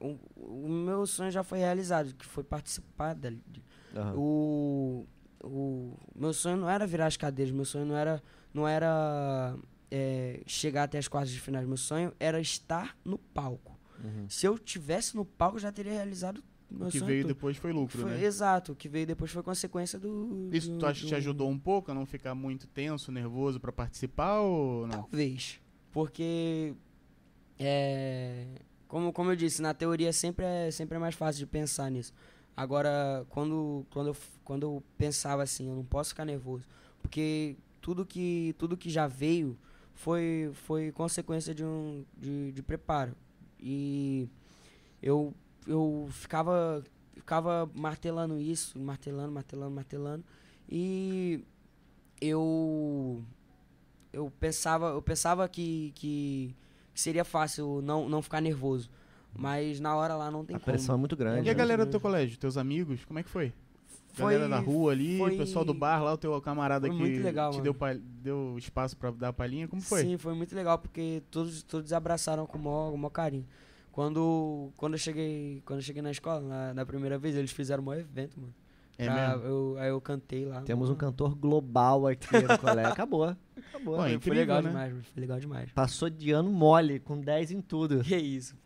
[0.00, 3.42] o, o meu sonho já foi realizado, que foi participar dali.
[3.94, 4.14] Aham.
[4.16, 5.06] O,
[5.42, 8.22] o meu sonho não era virar as cadeiras, meu sonho não era,
[8.52, 9.56] não era
[9.90, 13.78] é, chegar até as quartas de finais, meu sonho era estar no palco.
[14.04, 14.26] Uhum.
[14.28, 17.32] Se eu tivesse no palco, eu já teria realizado meu O que veio todo.
[17.32, 18.24] depois foi lucro, Foi- né?
[18.24, 20.50] Exato, o que veio depois foi consequência do.
[20.52, 23.12] Isso do- tu acha que te do- ajudou um pouco a não ficar muito tenso,
[23.12, 25.02] nervoso pra participar ou não?
[25.02, 25.60] Talvez.
[25.92, 26.74] Porque.
[27.58, 28.46] É,
[28.96, 32.14] como, como eu disse, na teoria sempre é, sempre é mais fácil de pensar nisso.
[32.56, 36.64] Agora, quando, quando, eu, quando eu pensava assim, eu não posso ficar nervoso.
[37.02, 39.54] Porque tudo que, tudo que já veio
[39.92, 43.14] foi, foi consequência de um de, de preparo.
[43.60, 44.30] E
[45.02, 45.34] eu,
[45.66, 46.82] eu ficava,
[47.16, 50.24] ficava martelando isso, martelando, martelando, martelando.
[50.70, 51.44] E
[52.18, 53.22] eu
[54.10, 56.56] eu pensava, eu pensava que, que,
[56.96, 58.88] que seria fácil não, não ficar nervoso.
[59.38, 60.72] Mas na hora lá não tem A como.
[60.72, 61.36] pressão é muito grande.
[61.36, 61.90] E a muito galera do grande.
[61.90, 63.52] teu colégio, teus amigos, como é que foi?
[64.14, 66.96] Foi- galera da rua ali, foi- o pessoal do bar lá, o teu camarada foi
[66.96, 67.64] que muito legal, te mano.
[67.64, 70.00] deu, deu espaço pra dar a palhinha, como foi?
[70.04, 73.46] Sim, foi muito legal porque todos, todos abraçaram com o maior, com o maior carinho.
[73.92, 77.82] Quando, quando, eu cheguei, quando eu cheguei na escola, na, na primeira vez, eles fizeram
[77.82, 78.54] um maior evento, mano.
[78.98, 79.44] É Pra- mesmo?
[79.46, 80.62] eu, aí eu cantei lá.
[80.62, 82.92] Temos um cantor global aqui no colégio.
[82.92, 83.24] Acabou.
[83.24, 83.96] Acabou.
[83.96, 84.68] Pô, é Foi incrível, legal né?
[84.70, 85.04] demais, mano.
[85.04, 85.72] Foi legal demais.
[85.72, 88.02] Passou de ano mole, com 10 em tudo.
[88.02, 88.56] Que isso.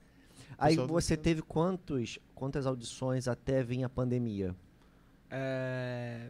[0.57, 4.55] Aí Pessoal do- você teve quantos, quantas audições até vir a pandemia?
[5.31, 6.29] É,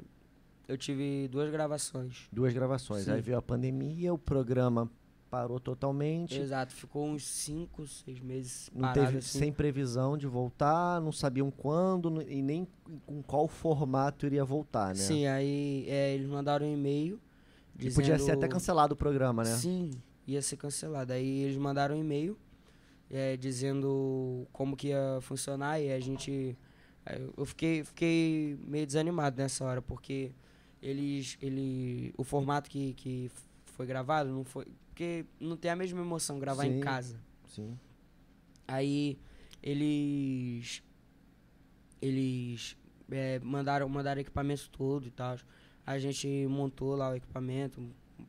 [0.68, 2.28] eu tive duas gravações.
[2.32, 3.04] Duas gravações.
[3.04, 3.12] Sim.
[3.12, 4.90] Aí veio a pandemia, o programa
[5.30, 6.38] parou totalmente.
[6.38, 9.38] Exato, ficou uns 5, 6 meses Não parado teve assim.
[9.38, 12.66] sem previsão de voltar, não sabiam quando e nem
[13.06, 14.94] com qual formato iria voltar, né?
[14.96, 17.20] Sim, aí é, eles mandaram um e-mail
[17.76, 17.94] E dizendo...
[17.94, 19.50] podia ser até cancelado o programa, né?
[19.50, 19.92] Sim,
[20.26, 21.12] ia ser cancelado.
[21.12, 22.36] Aí eles mandaram um e-mail
[23.08, 26.58] é, dizendo como que ia funcionar e a gente...
[27.36, 30.32] Eu fiquei, fiquei meio desanimado nessa hora, porque
[30.82, 31.38] eles...
[31.40, 33.30] Ele, o formato que, que
[33.64, 34.66] foi gravado não foi...
[34.90, 36.76] Porque não tem a mesma emoção gravar Sim.
[36.76, 37.18] em casa.
[37.48, 37.78] Sim.
[38.68, 39.18] Aí
[39.62, 40.82] eles
[42.00, 42.76] eles
[43.10, 45.36] é, mandaram mandaram equipamento todo e tal.
[45.86, 47.82] A gente montou lá o equipamento,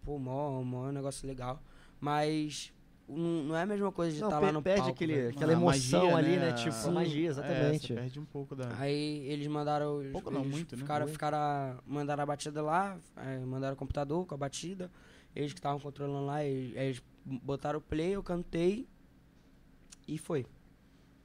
[0.03, 1.61] pô, mó, mó negócio legal.
[1.99, 2.73] Mas
[3.07, 4.93] não, não é a mesma coisa de Não, estar per- lá no perde palco.
[4.95, 5.29] aquele, velho.
[5.29, 6.49] aquela emoção magia, ali, né?
[6.49, 6.53] né?
[6.53, 6.91] Tipo, Sim.
[6.91, 7.87] magia, É, exatamente.
[7.87, 8.75] você perde um pouco da.
[8.79, 10.01] Aí eles mandaram.
[10.11, 10.81] Pouco não, eles muito, né?
[10.81, 11.13] ficaram, Muito.
[11.13, 14.89] ficaram a- mandaram a batida lá, aí mandaram o computador com a batida.
[15.35, 18.87] Eles que estavam controlando lá, eles, eles botaram o play, eu cantei
[20.07, 20.45] e foi.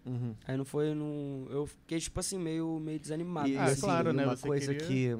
[0.04, 0.34] Uhum.
[0.46, 0.94] Aí não foi.
[0.94, 3.48] Não, eu fiquei, tipo assim, meio, meio desanimado.
[3.48, 5.18] E, Ah, assim, claro, e né, Uma você coisa queria- que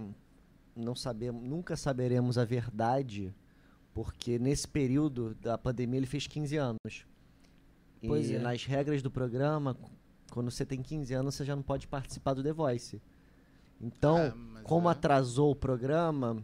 [0.77, 3.35] não sabemos, nunca saberemos a verdade,
[3.93, 7.05] porque nesse período da pandemia ele fez 15 anos.
[8.03, 8.39] E Pois é.
[8.39, 9.77] nas regras do programa,
[10.31, 13.01] quando você tem 15 anos, você já não pode participar do The Voice.
[13.81, 14.19] Então,
[14.57, 14.93] Ah, como é.
[14.93, 16.43] atrasou o programa,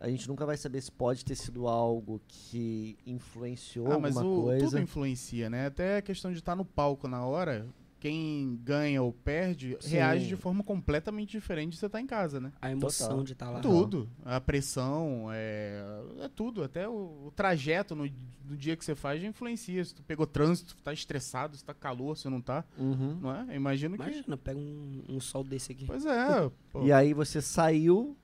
[0.00, 4.38] a gente nunca vai saber se pode ter sido algo que influenciou Ah, mas alguma
[4.38, 4.64] o, coisa.
[4.66, 5.66] tudo influencia, né?
[5.66, 7.66] Até a questão de estar no palco na hora,
[8.00, 9.96] quem ganha ou perde Sim.
[9.96, 12.52] reage de forma completamente diferente de você estar em casa, né?
[12.62, 13.24] A emoção Total.
[13.24, 13.58] de estar lá.
[13.60, 14.08] Tudo.
[14.24, 15.82] A pressão, é,
[16.20, 16.62] é tudo.
[16.62, 16.92] Até o,
[17.26, 18.08] o trajeto no,
[18.48, 19.84] no dia que você faz já influencia.
[19.84, 23.18] Se tu pegou trânsito, tá estressado, se tá calor, se não tá, Uhum.
[23.20, 23.46] não é?
[23.48, 24.02] Eu imagino que...
[24.04, 25.84] Imagina, pega um, um sol desse aqui.
[25.84, 26.48] Pois é.
[26.70, 28.16] pô, E aí você saiu,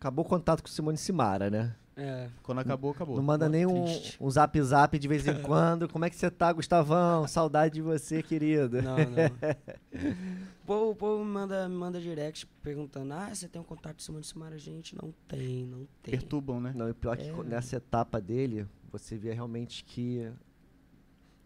[0.00, 1.76] acabou o contato com Simone Simara, né?
[1.96, 2.30] É.
[2.42, 3.14] quando acabou, acabou.
[3.16, 3.84] Não manda Pô, nem um,
[4.22, 5.86] um zap zap de vez em quando.
[5.86, 7.28] Como é que você tá, Gustavão?
[7.28, 8.80] Saudade de você, querido.
[8.80, 9.04] Não, não.
[10.62, 13.96] o povo, o povo me manda, me manda direct perguntando: Ah, você tem um contato
[13.96, 14.56] de Simone Simara?
[14.56, 16.12] Gente, não tem, não tem.
[16.12, 16.72] Perturbam, né?
[16.74, 17.32] Não, e pior que É.
[17.32, 20.24] co- nessa etapa dele, você via realmente que.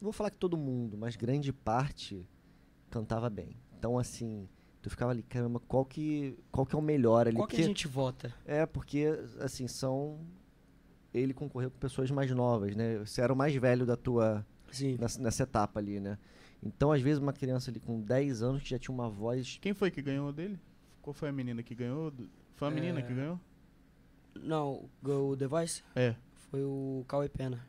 [0.01, 2.25] Não vou falar que todo mundo, mas grande parte
[2.91, 3.57] cantava bem.
[3.77, 4.49] Então, assim,
[4.85, 7.37] tu ficava ali, caramba, qual que, qual que é o melhor ali?
[7.37, 8.35] Qual que Porque- a gente vota?
[8.45, 9.07] É, porque,
[9.41, 10.21] assim, são.
[11.15, 12.99] Ele concorreu com pessoas mais novas, né?
[12.99, 14.45] Você era o mais velho da tua.
[14.71, 14.99] Sim.
[15.01, 16.19] nessa, nessa etapa ali, né?
[16.63, 19.57] Então, às vezes, uma criança ali com 10 anos que já tinha uma voz.
[19.63, 20.59] Quem foi que ganhou dele?
[21.01, 22.13] Qual foi a menina que ganhou?
[22.57, 23.03] Foi a menina É.
[23.03, 23.41] que ganhou?
[24.35, 26.15] Não, o The Voice É,
[26.51, 27.65] foi o Cauê Pena.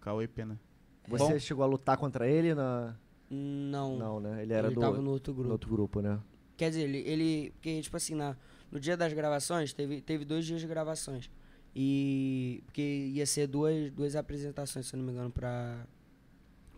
[0.00, 0.60] Cauê Pena.
[1.06, 1.38] Você Bom.
[1.38, 2.54] chegou a lutar contra ele?
[2.54, 2.94] Na...
[3.30, 3.96] Não.
[3.96, 4.42] Não, né?
[4.42, 5.52] Ele era ele do tava no outro no grupo.
[5.52, 6.18] outro grupo, né?
[6.58, 7.50] Quer dizer, ele, ele.
[7.52, 8.36] Porque, tipo assim, na,
[8.70, 11.30] no dia das gravações, teve, teve dois dias de gravações.
[11.74, 12.62] E.
[12.66, 12.82] Porque
[13.14, 15.86] ia ser duas, duas apresentações, se eu não me engano, pra.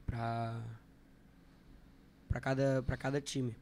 [0.06, 0.62] Pra.
[2.28, 3.56] Pra cada, pra cada time.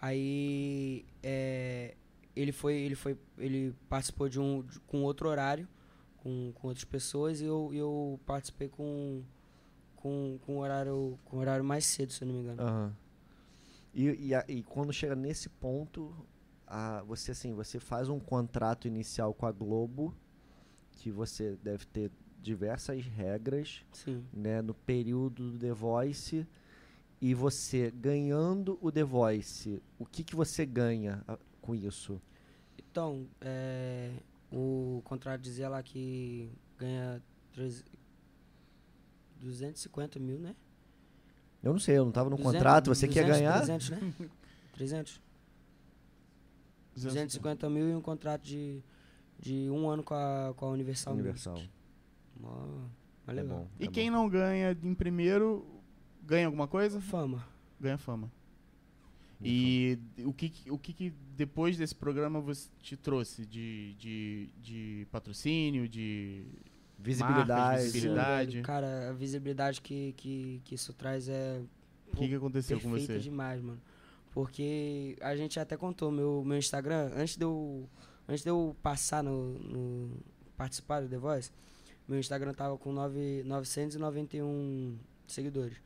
[0.00, 1.04] Aí.
[1.22, 1.94] É,
[2.36, 2.74] ele foi.
[2.74, 3.16] Ele foi.
[3.38, 4.62] Ele participou de um.
[4.62, 5.66] de- com outro horário.
[6.18, 7.40] Com, com outras pessoas.
[7.40, 9.22] E eu, eu participei com.
[9.96, 11.18] Com, com horário.
[11.24, 12.60] Com horário mais cedo, se eu não me engano.
[12.62, 12.96] Aham.
[13.94, 16.14] E, e, a- e quando chega nesse ponto,
[16.66, 20.14] a, você assim, você faz um contrato inicial com a Globo,
[20.92, 22.10] que você deve ter
[22.40, 24.24] diversas regras, Sim.
[24.32, 26.46] né, no período do The Voice,
[27.20, 32.20] e você ganhando o The Voice, o que, que você ganha ah, com isso?
[32.78, 34.12] Então, é,
[34.52, 37.20] o contrato dizia lá que ganha
[37.52, 37.84] treze-
[39.40, 40.54] 250 mil, né?
[41.62, 43.56] Eu não sei, eu não estava no 200, contrato, você quer 200, ganhar?
[43.58, 44.12] 300, né?
[44.72, 45.20] 300.
[46.94, 48.82] 250 mil e um contrato de,
[49.38, 51.14] de um ano com a, com a Universal.
[51.14, 51.54] Universal.
[51.54, 51.70] Music.
[52.40, 52.84] Mó,
[53.26, 53.58] É legal.
[53.58, 54.16] bom, E é quem bom.
[54.18, 55.64] não ganha em primeiro,
[56.22, 57.00] ganha alguma coisa?
[57.00, 57.44] Fama.
[57.80, 58.30] Ganha fama.
[59.40, 64.48] E o que, que- o que, que depois desse programa você te trouxe de, de,
[64.60, 66.44] de patrocínio, de
[66.98, 67.48] Visibilidade.
[67.50, 68.50] marcas, Sim, visibilidade?
[68.52, 68.64] velho.
[68.64, 71.62] Cara, a visibilidade que, que, que isso traz é
[72.12, 73.20] O que, que aconteceu com perfeita você?
[73.20, 73.80] demais, mano.
[74.32, 77.88] Porque a gente até contou meu, meu Instagram, antes de eu,
[78.28, 80.16] antes de eu passar no, no-
[80.56, 81.50] participar do The Voice,
[82.06, 84.96] meu Instagram tava com nove, 991
[85.26, 85.76] seguidores.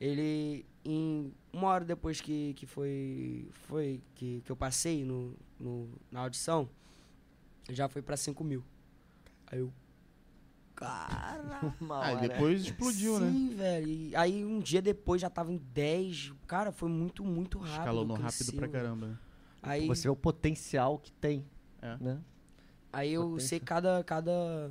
[0.00, 5.88] Ele, em uma hora depois que, que foi, foi que, que eu passei no, no,
[6.10, 6.68] na audição,
[7.70, 8.62] já foi pra 5 mil.
[9.46, 9.72] Aí eu,
[10.76, 11.74] cara...
[11.80, 12.28] Uma hora.
[12.28, 13.30] depois explodiu, né?
[13.30, 13.88] Sim, velho.
[13.88, 16.32] E aí um dia depois já tava em 10.
[16.46, 17.78] Cara, foi muito, muito rápido.
[17.80, 19.06] Escalonou rápido pra caramba.
[19.08, 19.18] né?
[19.62, 21.44] Aí, Você vê o potencial que tem,
[21.82, 21.96] É.
[21.98, 22.20] né?
[22.92, 23.48] aí eu potência.
[23.48, 24.70] sei que cada, cada,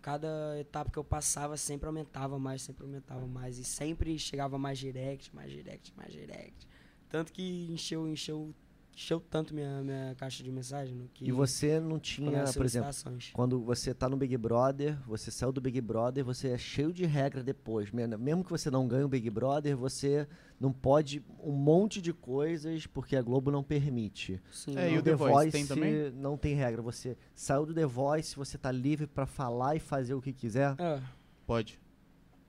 [0.00, 3.58] cada etapa que eu passava sempre aumentava mais, sempre aumentava mais.
[3.58, 6.66] E sempre chegava mais direct, mais direct, mais direct.
[7.08, 8.52] Tanto que encheu, encheu,
[8.94, 10.94] encheu tanto minha, minha caixa de mensagem.
[10.94, 12.90] no Que E você não tinha, por exemplo.
[13.32, 17.04] Quando você tá no Big Brother, você saiu do Big Brother, você é cheio de
[17.04, 17.90] regra depois.
[17.90, 20.26] Mesmo que você não ganhe o Big Brother, você
[20.60, 24.40] não pode um monte de coisas porque a Globo não permite.
[24.52, 25.00] Sim, É, e não.
[25.00, 26.10] o The Voice tem também?
[26.12, 26.82] não tem regra.
[26.82, 30.74] Você saiu do The Voice, você tá livre pra falar e fazer o que quiser.
[30.78, 31.00] É,
[31.46, 31.80] Pode.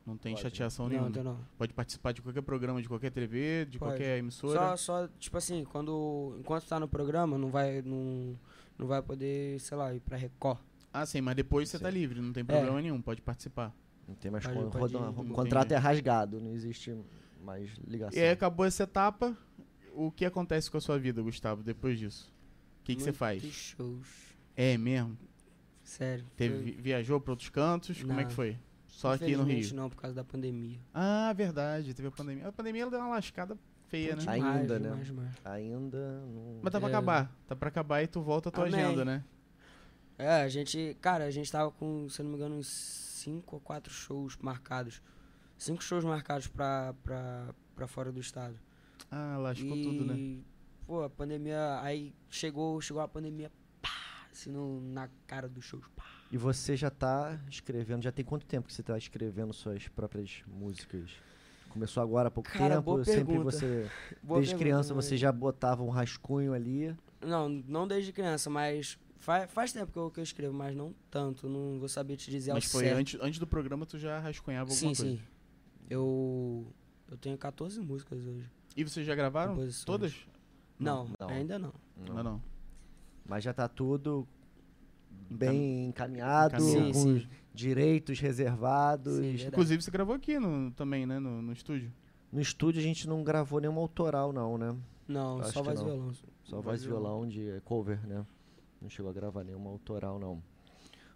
[0.05, 0.43] Não tem Pode.
[0.43, 1.09] chateação não, nenhuma.
[1.09, 1.39] então não.
[1.57, 3.91] Pode participar de qualquer programa, de qualquer TV, de Pode.
[3.93, 4.59] qualquer emissora.
[4.75, 6.35] Só, só, tipo assim, quando.
[6.39, 7.81] Enquanto tá no programa, não vai.
[7.81, 8.37] Não,
[8.77, 10.59] não vai poder, sei lá, ir pra Record.
[10.91, 13.73] Ah, sim, mas depois você tá livre, não tem problema nenhum, pode participar.
[14.07, 16.93] Não tem mais Pode- pode- o contrato é rasgado, não existe
[17.41, 18.19] mais ligação.
[18.19, 19.35] E aí acabou essa etapa.
[19.95, 22.31] O que acontece com a sua vida, Gustavo, depois disso?
[22.81, 23.41] O que, que você Muitos faz?
[23.43, 24.07] shows.
[24.55, 25.17] É mesmo?
[25.83, 26.25] Sério.
[26.35, 28.01] Teve, foi- vi- viajou para outros cantos?
[28.01, 28.35] Como é que Não.
[28.35, 28.57] foi?
[28.93, 29.73] Só aqui no Rio?
[29.75, 30.79] não, por causa da pandemia.
[30.93, 31.93] Ah, verdade.
[31.93, 32.47] Teve a pandemia.
[32.47, 34.23] A pandemia ela deu uma lascada feia, né?
[34.27, 34.89] Ai, Demais, Ainda, né?
[34.89, 35.31] demais, demais.
[35.43, 36.59] Ainda não...
[36.61, 36.91] Mas tá pra É.
[36.91, 37.31] acabar.
[37.47, 38.79] Tá pra acabar e tu volta a tua Amém.
[38.81, 39.23] agenda, né?
[40.17, 43.55] É, a gente, cara, a gente tava com, se eu não me engano, uns 5
[43.55, 45.01] ou 4 shows marcados.
[45.57, 48.59] Cinco shows marcados pra, pra, pra fora do estado.
[49.09, 50.37] Ah, lascou e, tudo, né?
[50.85, 53.89] Pô, a pandemia, aí chegou, chegou a pandemia, pá,
[54.31, 56.03] assim, no, na cara dos shows, pá.
[56.33, 60.41] E você já tá escrevendo, já tem quanto tempo que você tá escrevendo suas próprias
[60.47, 61.11] músicas?
[61.69, 62.81] Começou agora há pouco Cara, tempo?
[62.81, 63.51] boa Sempre pergunta.
[63.51, 63.87] você,
[64.23, 66.97] Boa desde criança, você já botava um rascunho ali?
[67.21, 70.95] Não, não desde criança, mas faz, faz tempo que eu, que eu escrevo, mas não
[71.11, 72.97] tanto, não vou saber te dizer Mas ao foi certo.
[72.97, 75.17] antes, antes do programa tu já rascunhava alguma Sim, coisa.
[75.17, 75.21] sim.
[75.87, 76.65] Eu,
[77.11, 78.49] eu tenho 14 músicas hoje.
[78.75, 79.55] E vocês já gravaram?
[79.85, 80.15] Todas?
[80.79, 81.29] Não, Não.
[81.29, 81.73] ainda não.
[81.95, 82.41] Não, não.
[83.23, 84.27] Mas já tá tudo
[85.33, 86.93] bem encaminhado, Encaminhado.
[86.93, 87.27] Sim, com sim.
[87.53, 89.15] direitos reservados.
[89.17, 89.47] Sim.
[89.47, 91.19] Inclusive você gravou aqui no, também, né?
[91.19, 91.91] No, no estúdio.
[92.31, 94.75] no estúdio a gente não gravou nenhuma autoral, não, né?
[95.07, 96.13] Não, Acho só voz e violão.
[96.43, 98.25] Só voz e violão de cover, né?
[98.81, 100.41] Não chegou a gravar nenhuma autoral, não.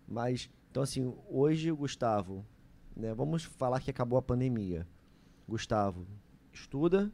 [0.08, 2.46] Mas, então assim, hoje, Gustavo,
[2.96, 3.14] né?
[3.14, 4.88] Vamos falar que acabou a pandemia.
[5.48, 6.06] Gustavo
[6.52, 7.12] estuda,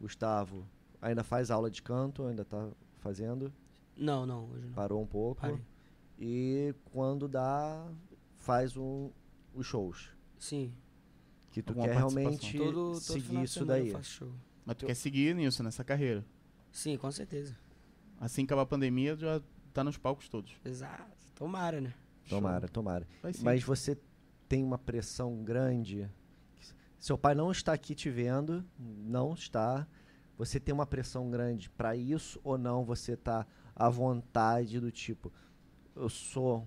[0.00, 0.64] Gustavo
[1.00, 2.68] ainda faz aula de canto, ainda tá
[2.98, 3.52] fazendo,
[3.96, 4.72] Não, não, hoje não.
[4.72, 5.40] parou um pouco.
[5.40, 5.60] Parei.
[6.18, 7.86] E quando dá,
[8.36, 9.10] faz um,
[9.54, 10.10] os shows.
[10.38, 10.72] Sim,
[11.50, 13.90] Que tu Alguma quer realmente todo, todo seguir isso daí.
[13.90, 14.30] eu show.
[14.64, 16.24] Mas tu quer seguir nisso, nessa carreira.
[16.70, 17.56] Sim, com certeza.
[18.20, 19.40] Assim que acabar a pandemia, já
[19.72, 20.52] tá nos palcos todos.
[20.64, 21.04] Exato.
[21.34, 21.94] Tomara, né?
[22.28, 23.06] Tomara, tomara.
[23.22, 23.42] Vai sim.
[23.44, 23.98] Mas você
[24.48, 26.08] tem uma pressão grande.
[26.98, 29.86] Seu pai não está aqui te vendo, não está.
[30.36, 32.84] Você tem uma pressão grande para isso ou não?
[32.84, 35.32] Você tá à vontade do tipo,
[36.00, 36.66] eu sou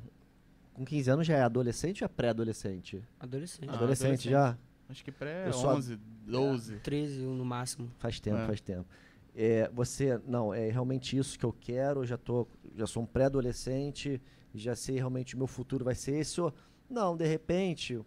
[0.74, 3.04] com 15 anos já é adolescente ou é pré-adolescente?
[3.20, 3.70] Adolescente.
[3.70, 4.30] Ah, adolescente, adolescente.
[4.32, 4.58] já?
[4.90, 6.76] Acho que pré Eu sou a- 11, 12.
[6.80, 7.90] 13 no máximo.
[7.98, 8.46] Faz tempo, É.
[8.46, 8.86] faz tempo.
[9.34, 13.06] É, você, não, é realmente isso que eu quero, eu já tô, já sou um
[13.06, 14.22] pré-adolescente,
[14.54, 16.54] já sei realmente o meu futuro vai ser esse ou
[16.90, 17.98] não, de repente,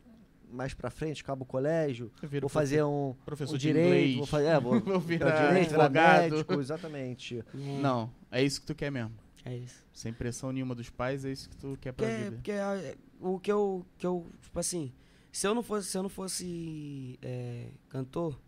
[0.53, 4.17] mais pra frente, acabo o colégio, vou fazer um, professor um de direito, inglês.
[4.19, 6.31] vou fazer, é, vou, Vou virar direito, advogado.
[6.33, 7.39] médico, exatamente.
[7.39, 9.13] É, Não, é isso que tu quer mesmo.
[9.45, 9.85] É isso.
[9.93, 12.37] Sem pressão nenhuma dos pais, é isso que tu quer pra Porque, vida.
[12.37, 14.93] porque ah, o que eu, que eu, tipo assim,
[15.31, 18.41] se eu não fosse, se eu não fosse é, cantor,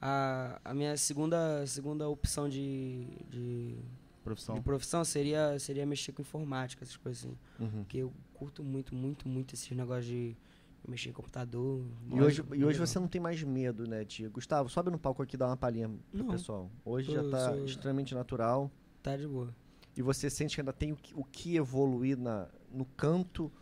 [0.00, 3.76] a, a minha segunda, segunda opção de, de,
[4.24, 4.54] Profissão.
[4.56, 7.36] de profissão seria, seria mexer com informática, essas coisas assim.
[7.60, 7.84] Uhum.
[7.84, 10.36] Porque eu curto muito, muito, muito esse negócio de
[10.88, 11.84] mexer em computador.
[12.10, 15.22] E hoje, e hoje você não tem mais medo, né, de Gustavo, sobe no palco
[15.22, 16.30] aqui e dá uma palhinha pro Não.
[16.32, 16.68] pessoal.
[16.84, 18.68] Hoje Tô- já tá sou- extremamente natural.
[19.00, 19.54] Tá de boa.
[19.96, 23.52] E você sente que ainda tem o que, o que evoluir na, no canto?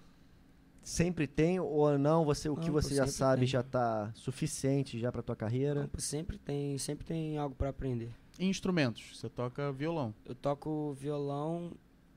[0.83, 2.25] Sempre tem ou não?
[2.25, 3.49] Você o que Não, você pô, já sabe tem.
[3.49, 5.85] já tá suficiente já para tua carreira?
[5.85, 8.11] Então, sempre tem, sempre tem algo pra aprender.
[8.39, 9.17] E instrumentos?
[9.19, 10.15] Você toca violão.
[10.25, 11.73] Eu toco violão.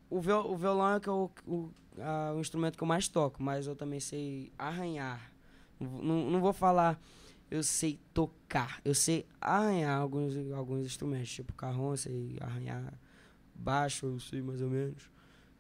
[0.10, 3.44] O, viol, o violão é que eu, o, a- o instrumento que eu mais toco,
[3.44, 5.32] mas eu também sei arranhar.
[5.80, 7.00] Não, vou- não, não vou falar
[7.52, 12.94] eu sei tocar, eu sei arranhar alguns, alguns instrumentos, tipo carrom, eu sei arranhar
[13.64, 15.10] baixo, eu sei mais ou menos.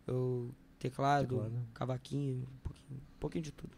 [0.05, 1.67] Eu, teclado, Teclado.
[1.73, 3.77] cavaquinho, um pouquinho, um pouquinho de tudo.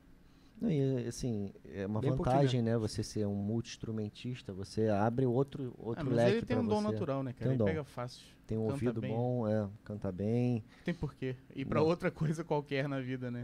[0.60, 2.78] Não, e, assim, é uma Bem vantagem, né?
[2.78, 6.82] Você ser um multi-instrumentista, você abre outro, Ah, outro mas leque ele tem um dom
[6.82, 6.92] você.
[6.94, 7.42] natural, né, cara?
[7.44, 7.66] Tem um ele dom.
[7.66, 8.26] pega fácil.
[8.48, 9.12] Tem um canta ouvido bem.
[9.14, 10.64] bom, é, canta bem.
[10.86, 11.36] Tem porquê.
[11.54, 11.88] Ir pra Não.
[11.88, 13.44] outra coisa qualquer na vida, né?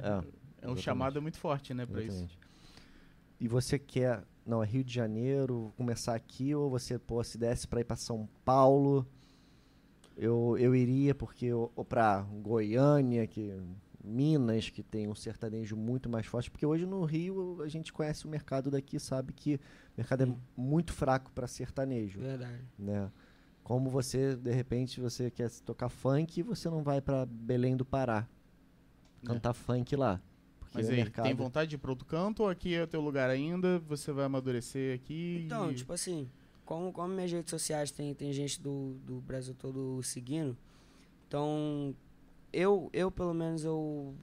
[0.61, 2.27] É, É, um chamado muito forte, né, pra isso.
[3.39, 7.67] E você quer, não, é Rio de Janeiro, começar aqui, ou você, pô, se desse
[7.67, 9.05] pra ir pra São Paulo,
[10.22, 11.49] eu, eu iria, porque,
[11.89, 13.51] pra Goiânia, que,
[14.03, 18.28] Minas, que tem um sertanejo muito mais forte, porque hoje no Rio a gente conhece
[18.28, 19.59] o mercado daqui, sabe que o
[19.97, 20.32] mercado Sim.
[20.32, 22.63] é muito fraco pra sertanejo, Verdade.
[22.78, 23.11] né?
[23.63, 28.28] Como você, de repente, você quer tocar funk, você não vai pra Belém do Pará
[29.26, 30.22] cantar funk lá.
[30.59, 31.26] Porque Mas aí, mercado...
[31.26, 33.80] tem vontade de ir pra outro canto ou aqui é o teu lugar ainda?
[33.88, 35.41] Você vai amadurecer aqui?
[35.45, 36.30] Então, e- tipo assim,
[36.72, 40.57] como, como minhas redes sociais tem, tem gente do, do Brasil todo seguindo,
[41.28, 41.93] então
[42.53, 44.15] eu, eu pelo menos, eu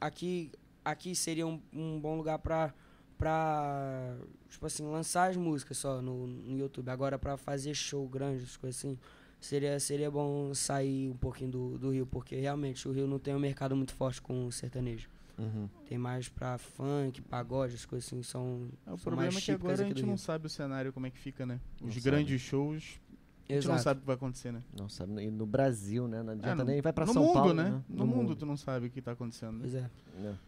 [0.00, 0.52] aqui,
[0.84, 2.72] aqui seria um, um bom lugar pra,
[3.18, 4.16] pra,
[4.48, 6.88] tipo assim, lançar as músicas só no, no YouTube.
[6.88, 8.96] Agora pra fazer show grande, as coisas assim,
[9.40, 13.34] seria, seria bom sair um pouquinho do, do Rio, porque realmente o Rio não tem
[13.34, 15.08] um mercado muito forte com o sertanejo.
[15.38, 15.68] Uhum.
[15.86, 18.68] Tem mais pra funk, pagode, as coisas assim são.
[18.86, 20.18] É, o são problema mais é que agora a gente não Rio.
[20.18, 21.60] sabe o cenário, como é que fica, né?
[21.80, 22.04] Não Os sabe.
[22.04, 23.00] grandes shows,
[23.48, 23.82] a gente não Exato.
[23.82, 24.62] sabe o que vai acontecer, né?
[24.78, 26.22] Não sabe, e no Brasil, né?
[26.22, 27.70] Não adianta É, no- nem vai pra no São mundo, Paulo, né?
[27.70, 27.82] né?
[27.88, 29.52] No, mundo, tu não sabe o que tá acontecendo.
[29.54, 29.58] né?
[29.62, 29.90] Pois é.
[30.20, 30.38] Né?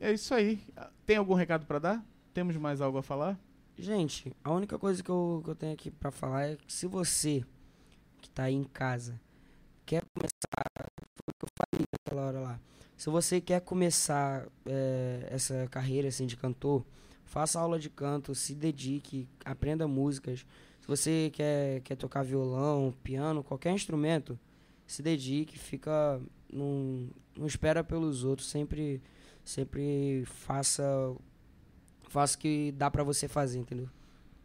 [0.00, 0.60] É isso aí.
[1.06, 2.04] Tem algum recado pra dar?
[2.32, 3.38] Temos mais algo a falar?
[3.78, 6.86] Gente, a única coisa que eu, que eu tenho aqui pra falar é que se
[6.86, 7.44] você
[8.20, 9.20] que tá aí em casa
[9.84, 12.60] quer começar, foi o que eu falei naquela hora lá,
[12.96, 16.84] se você quer começar é, essa carreira assim de cantor,
[17.24, 20.46] faça aula de canto, se dedique, aprenda músicas.
[20.80, 24.38] Se você quer, quer tocar violão, piano, qualquer instrumento,
[24.86, 26.20] se dedique, fica,
[26.52, 29.02] não, não espera pelos outros, sempre,
[29.44, 30.84] sempre faça
[32.08, 33.88] faça o que dá pra você fazer, entendeu?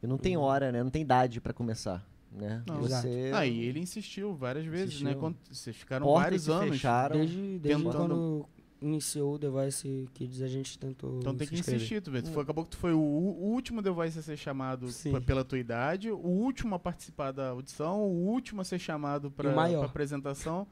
[0.01, 0.81] E não tem hora, né?
[0.81, 2.63] Não tem idade pra começar, né?
[2.67, 2.77] Não.
[2.81, 3.31] Você...
[3.33, 5.11] Ah, e ele insistiu várias vezes, né?
[5.11, 5.19] Insistiu.
[5.19, 6.69] Quando, vocês ficaram Portas vários se anos.
[6.69, 7.17] fecharam.
[7.17, 8.45] Desde, desde tentando- quando
[8.81, 11.75] iniciou o The Voice Kids, a gente tentou Então tem que inscrever.
[11.77, 12.21] insistir, tu vê.
[12.21, 15.11] Tu foi, acabou que tu foi o, o último The Voice a ser chamado Sim.
[15.13, 19.29] p- pela tua idade, o último a participar da audição, o último a ser chamado
[19.31, 20.65] pra, E pra apresentação.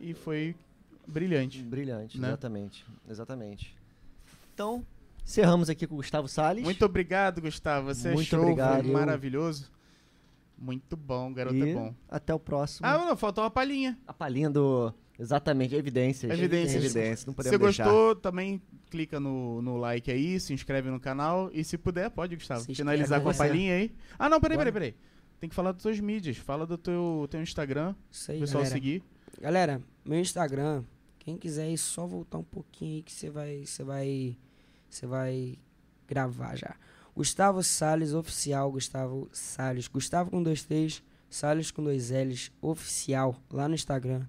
[0.00, 0.54] e foi
[1.06, 1.62] brilhante.
[1.62, 2.28] Brilhante, Né?
[2.28, 2.86] exatamente.
[3.06, 3.76] Exatamente.
[4.54, 4.82] Então,
[5.22, 6.64] encerramos aqui com o Gustavo Salles.
[6.64, 7.92] Muito obrigado, Gustavo.
[7.92, 8.82] Você Muito show, obrigado.
[8.84, 9.70] foi maravilhoso.
[10.58, 11.94] Muito bom, garoto e é bom.
[12.08, 12.86] até o próximo.
[12.86, 13.98] Ah, não, faltou uma palhinha.
[14.06, 14.92] A palhinha do...
[15.18, 16.30] Exatamente, evidências.
[16.30, 16.84] Evidências.
[16.84, 17.84] Evidências, não Se podemos você deixar.
[17.84, 21.50] gostou, também clica no, no like aí, se inscreve no canal.
[21.52, 23.94] E se puder, pode, Gustavo, Se finalizar com a palhinha aí.
[24.18, 24.94] Ah, não, peraí, peraí, peraí.
[25.40, 26.36] Tem que falar das suas mídias.
[26.36, 28.74] Fala do teu, teu Instagram, Isso o aí, pessoal galera.
[28.74, 29.02] seguir.
[29.40, 30.84] Galera, meu Instagram,
[31.18, 34.36] quem quiser aí, só voltar um pouquinho aí que você vai, você vai,
[34.88, 35.58] você vai
[36.06, 36.74] gravar já.
[37.16, 43.66] Gustavo Salles Oficial, Gustavo Salles, Gustavo com dois T's, Salles com dois L's, Oficial, lá
[43.66, 44.26] no Instagram.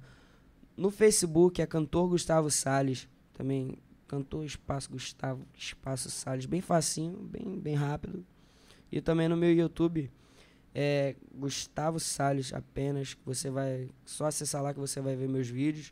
[0.78, 3.78] No Facebook é cantor Gustavo Salles, também
[4.08, 8.26] cantor espaço Gustavo espaço Salles, bem facinho, bem, bem rápido.
[8.90, 10.10] E também no meu YouTube
[10.74, 15.92] é Gustavo Salles apenas, você vai só acessar lá que você vai ver meus vídeos.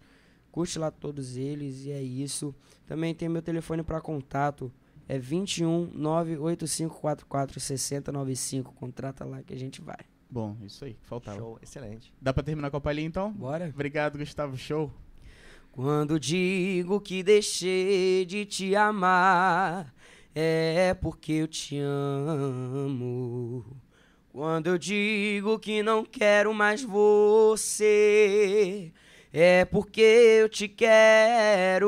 [0.50, 2.56] Curte lá todos eles e é isso.
[2.88, 4.72] Também tem meu telefone para contato,
[5.08, 8.74] é 21 98544 6095.
[8.74, 10.00] Contrata lá que a gente vai.
[10.30, 11.38] Bom, isso aí, faltava.
[11.38, 12.14] Show, excelente.
[12.22, 13.32] Dá pra terminar com a palhinha então?
[13.32, 13.70] Bora?
[13.74, 14.58] Obrigado, Gustavo.
[14.58, 14.92] Show.
[15.72, 19.94] Quando digo que deixei de te amar,
[20.34, 23.66] é porque eu te amo.
[24.32, 27.74] Quando eu digo que não quero mais você,
[29.32, 31.82] é porque eu te quero.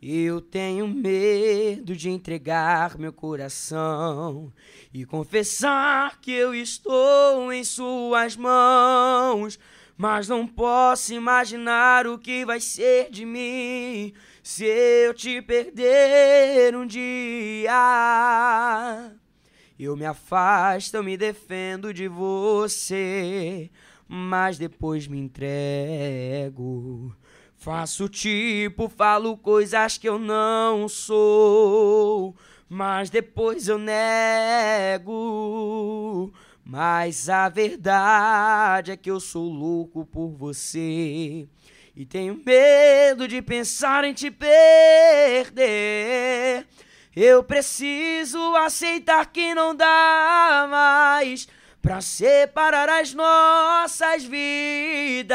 [0.00, 4.52] Eu tenho medo de entregar meu coração
[4.92, 9.58] e confessar que eu estou em suas mãos.
[9.96, 16.86] Mas não posso imaginar o que vai ser de mim se eu te perder um
[16.86, 17.72] dia.
[19.78, 23.70] Eu me afasto, eu me defendo de você,
[24.06, 27.16] mas depois me entrego.
[27.66, 32.32] Faço tipo, falo coisas que eu não sou,
[32.68, 35.12] mas depois eu nego.
[36.64, 41.48] Mas a verdade é que eu sou louco por você
[41.96, 45.58] e tenho medo de pensar em te perder.
[47.16, 51.48] Eu preciso aceitar que não dá mais
[51.82, 55.34] pra separar as nossas vidas.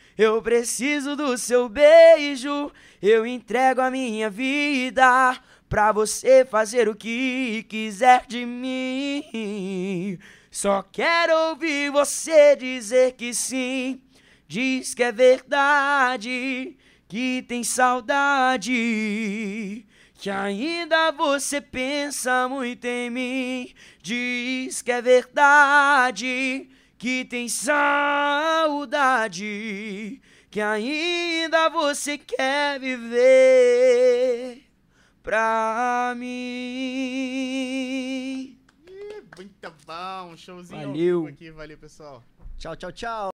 [0.17, 5.39] Eu preciso do seu beijo, eu entrego a minha vida
[5.69, 10.19] pra você fazer o que quiser de mim.
[10.51, 14.01] Só quero ouvir você dizer que sim,
[14.49, 16.75] diz que é verdade,
[17.07, 18.75] que tem saudade.
[20.15, 26.69] Que ainda você pensa muito em mim, diz que é verdade
[27.01, 27.81] que tem saudade,
[30.51, 34.61] que ainda você quer viver
[35.23, 36.29] pra mim.
[39.35, 41.25] Muito bom, showzinho ao Valeu.
[41.25, 42.23] aqui, valeu pessoal.
[42.59, 43.30] Tchau, tchau, tchau.